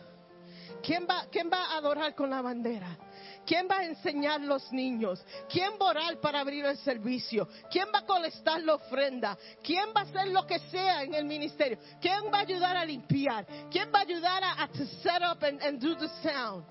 [0.82, 2.98] ¿quién va, ¿quién va a adorar con la bandera?
[3.46, 5.24] ¿Quién va a enseñar los niños?
[5.48, 7.48] ¿Quién va a orar para abrir el servicio?
[7.70, 9.36] ¿Quién va a colectar la ofrenda?
[9.62, 11.78] ¿Quién va a hacer lo que sea en el ministerio?
[12.00, 13.46] ¿Quién va a ayudar a limpiar?
[13.70, 16.64] ¿Quién va a ayudar a, a to set up and, and do the sound?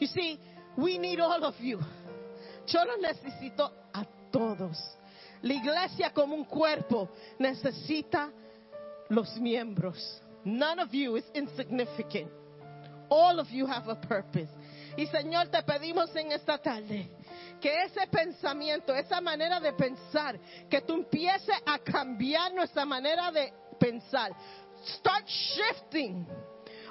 [0.00, 0.38] You see,
[0.76, 1.78] we need all of you.
[2.66, 4.78] Yo los necesito a todos.
[5.42, 8.30] La iglesia como un cuerpo necesita
[9.08, 10.22] los miembros.
[10.44, 12.30] None of you is insignificant.
[13.08, 14.48] All of you have a purpose.
[14.96, 17.08] Y Señor, te pedimos en esta tarde
[17.60, 20.38] que ese pensamiento, esa manera de pensar,
[20.70, 24.30] que tú empieces a cambiar nuestra manera de pensar.
[24.98, 26.26] Start shifting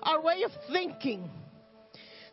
[0.04, 1.30] our way of thinking.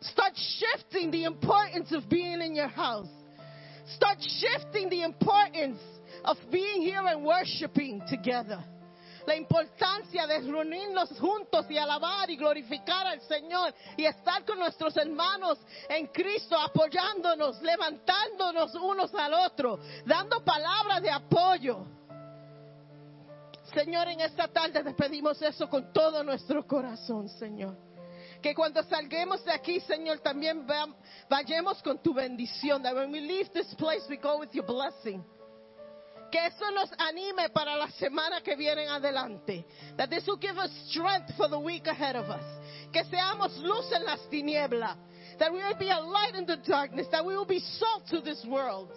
[0.01, 3.09] Start shifting the importance of being in your house.
[3.95, 5.79] Start shifting the importance
[6.23, 8.63] of being here and worshiping together.
[9.25, 14.95] La importancia de reunirnos juntos y alabar y glorificar al Señor y estar con nuestros
[14.97, 21.85] hermanos en Cristo, apoyándonos, levantándonos unos al otro, dando palabras de apoyo.
[23.73, 27.75] Señor, en esta tarde te pedimos eso con todo nuestro corazón, Señor.
[28.41, 30.67] Que cuando salguemos de aquí, Señor, también
[31.29, 32.83] vayamos con tu bendición.
[32.83, 35.23] That when we leave this place, we go with your blessing.
[36.33, 39.63] Que eso nos anime para la semana que viene en adelante.
[39.97, 42.43] That this will give us strength for the week ahead of us.
[42.91, 44.97] Que seamos luz en las tinieblas.
[45.37, 47.07] That we will be a light in the darkness.
[47.11, 48.89] That we will be salt to this world.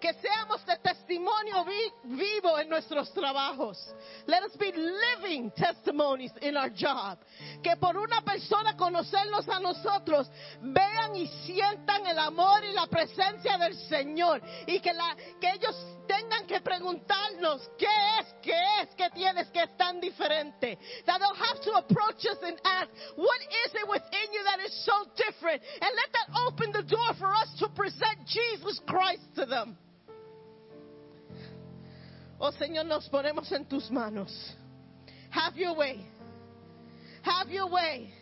[0.00, 3.78] Que seamos de testimonio vi- vivo en nuestros trabajos.
[4.26, 7.18] Let us be living testimonies in our job.
[7.62, 10.28] Que por una persona conocernos a nosotros,
[10.60, 14.42] vean y sientan el amor y la presencia del Señor.
[14.66, 15.74] Y que, la, que ellos
[16.06, 17.90] tengan que preguntarnos, ¿qué
[18.20, 18.26] es?
[18.42, 18.88] ¿Qué es?
[18.96, 20.78] ¿Qué tienes que es tan diferente?
[21.06, 24.72] That they'll have to approach us and ask, what is it within you that is
[24.84, 25.62] so different?
[25.80, 29.76] And let that open the door for us to present Jesus Christ to them.
[32.40, 34.30] Oh Señor, nos ponemos en tus manos.
[35.30, 36.04] Have your way.
[37.22, 38.12] Have your way.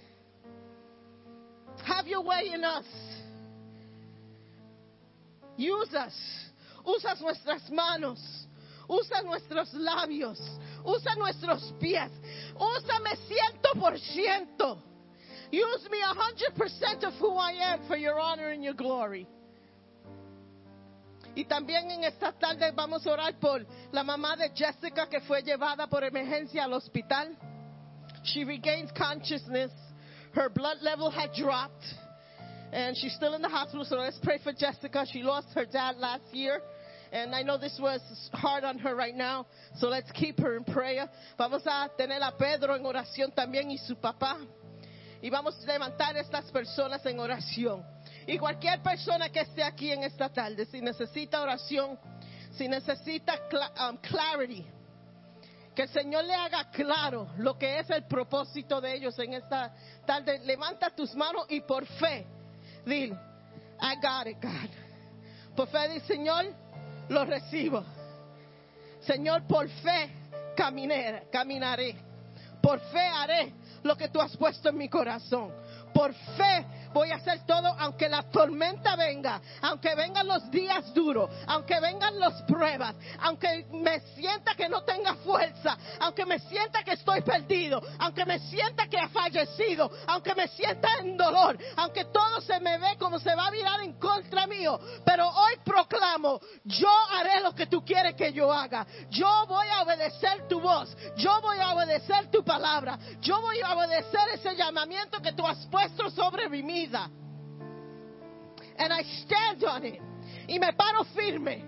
[1.84, 2.84] Have your way in us.
[5.56, 6.12] Use us.
[6.84, 8.18] Usa nuestras manos.
[8.88, 10.38] Usa nuestros labios.
[10.84, 12.10] Usa nuestros pies.
[12.54, 14.82] Úsame ciento por ciento.
[15.50, 19.26] Use me a hundred percent of who I am for your honor and your glory.
[21.34, 25.42] Y también en esta tarde vamos a orar por la mamá de Jessica que fue
[25.42, 27.36] llevada por emergencia al hospital.
[28.24, 29.70] She regains consciousness.
[30.34, 31.84] Her blood level had dropped.
[32.72, 35.04] And she's still in the hospital, so let's pray for Jessica.
[35.12, 36.62] She lost her dad last year.
[37.12, 38.00] And I know this was
[38.32, 41.10] hard on her right now, so let's keep her in prayer.
[41.36, 44.38] Vamos a tener a Pedro en oración también y su papá.
[45.20, 47.84] Y vamos a levantar a estas personas en oración.
[48.26, 51.98] Y cualquier persona que esté aquí en esta tarde, si necesita oración,
[52.52, 53.34] si necesita
[53.88, 54.64] um, clarity,
[55.74, 59.74] que el Señor le haga claro lo que es el propósito de ellos en esta
[60.06, 62.26] tarde, levanta tus manos y por fe,
[62.86, 63.16] dile,
[63.80, 64.70] I got it, God.
[65.54, 66.46] Por fe, di, Señor,
[67.12, 67.84] lo recibo.
[69.00, 70.10] Señor, por fe
[70.56, 71.96] caminaré, caminaré.
[72.60, 73.52] Por fe haré
[73.82, 75.52] lo que tú has puesto en mi corazón.
[75.92, 81.30] Por fe voy a hacer todo aunque la tormenta venga, aunque vengan los días duros,
[81.46, 86.92] aunque vengan las pruebas, aunque me sienta que no tenga fuerza, aunque me sienta que
[86.92, 92.40] estoy perdido, aunque me sienta que he fallecido, aunque me sienta en dolor, aunque todo
[92.40, 94.78] se me ve como se va a virar en contra mío.
[95.04, 98.86] Pero hoy proclamo, yo haré lo que tú quieres que yo haga.
[99.10, 103.74] Yo voy a obedecer tu voz, yo voy a obedecer tu palabra, yo voy a
[103.74, 107.10] obedecer ese llamamiento que tú has puesto sobre mi vida.
[108.78, 110.00] And I stand on it.
[110.48, 111.64] Y me paro firme.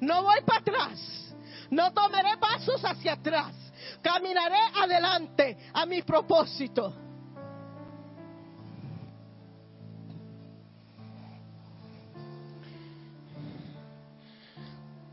[0.00, 1.34] No voy para atrás.
[1.70, 3.54] No tomaré pasos hacia atrás.
[4.02, 6.94] Caminaré adelante a mi propósito.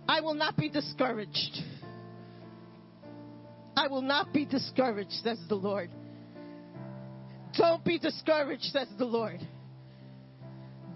[0.07, 1.63] I will not be discouraged.
[3.77, 5.89] I will not be discouraged, says the Lord.
[7.57, 9.39] Don't be discouraged, says the Lord.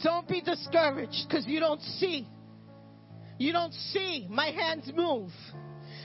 [0.03, 2.27] Don't be discouraged because you don't see.
[3.38, 5.32] You don't see my hands move.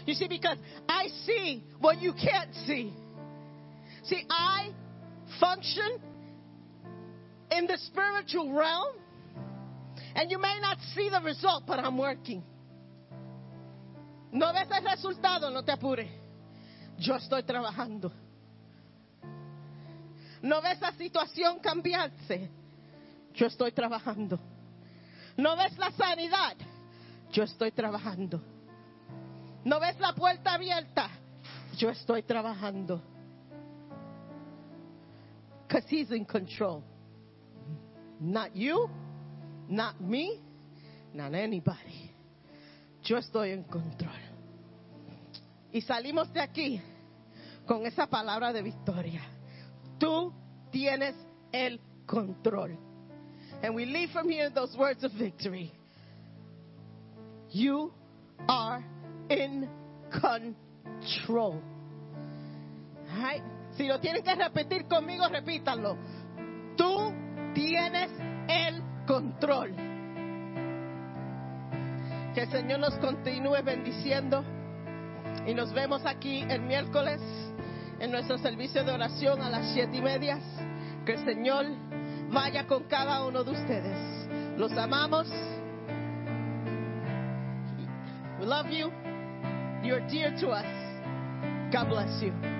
[0.06, 0.58] You see, because
[0.88, 2.92] I see what you can't see.
[4.04, 4.70] See, I
[5.38, 6.00] function
[7.50, 8.94] in the spiritual realm,
[10.14, 12.42] and you may not see the result, but I'm working.
[14.32, 16.08] No ves el resultado, no te apures.
[16.98, 18.12] Yo estoy trabajando.
[20.42, 22.48] No ves la situación cambiarse.
[23.34, 24.38] Yo estoy trabajando.
[25.36, 26.56] No ves la sanidad.
[27.32, 28.42] Yo estoy trabajando.
[29.64, 31.08] No ves la puerta abierta.
[31.76, 33.02] Yo estoy trabajando.
[35.66, 36.82] Because he's in control.
[38.18, 38.90] Not you,
[39.68, 40.40] not me,
[41.14, 42.10] not anybody.
[43.04, 44.20] Yo estoy en control.
[45.72, 46.80] Y salimos de aquí
[47.66, 49.22] con esa palabra de victoria.
[50.00, 50.32] Tú
[50.72, 51.14] tienes
[51.52, 52.76] el control.
[53.62, 55.70] And we leave from here those words of victory.
[57.50, 57.92] You
[58.48, 58.82] are
[59.28, 59.68] in
[60.10, 61.60] control.
[63.18, 63.42] Right?
[63.76, 65.96] Si lo tienen que repetir conmigo, repítanlo.
[66.76, 67.12] Tú
[67.54, 68.10] tienes
[68.48, 69.74] el control.
[72.34, 74.42] Que el Señor nos continúe bendiciendo.
[75.46, 77.20] Y nos vemos aquí el miércoles
[78.00, 80.38] en nuestro servicio de oración a las siete y media.
[81.04, 81.66] Que el Señor
[82.30, 84.28] vaya con cada uno de ustedes.
[84.56, 85.28] Los amamos.
[88.38, 88.90] We love you.
[89.82, 90.66] You're dear to us.
[91.72, 92.59] God bless you.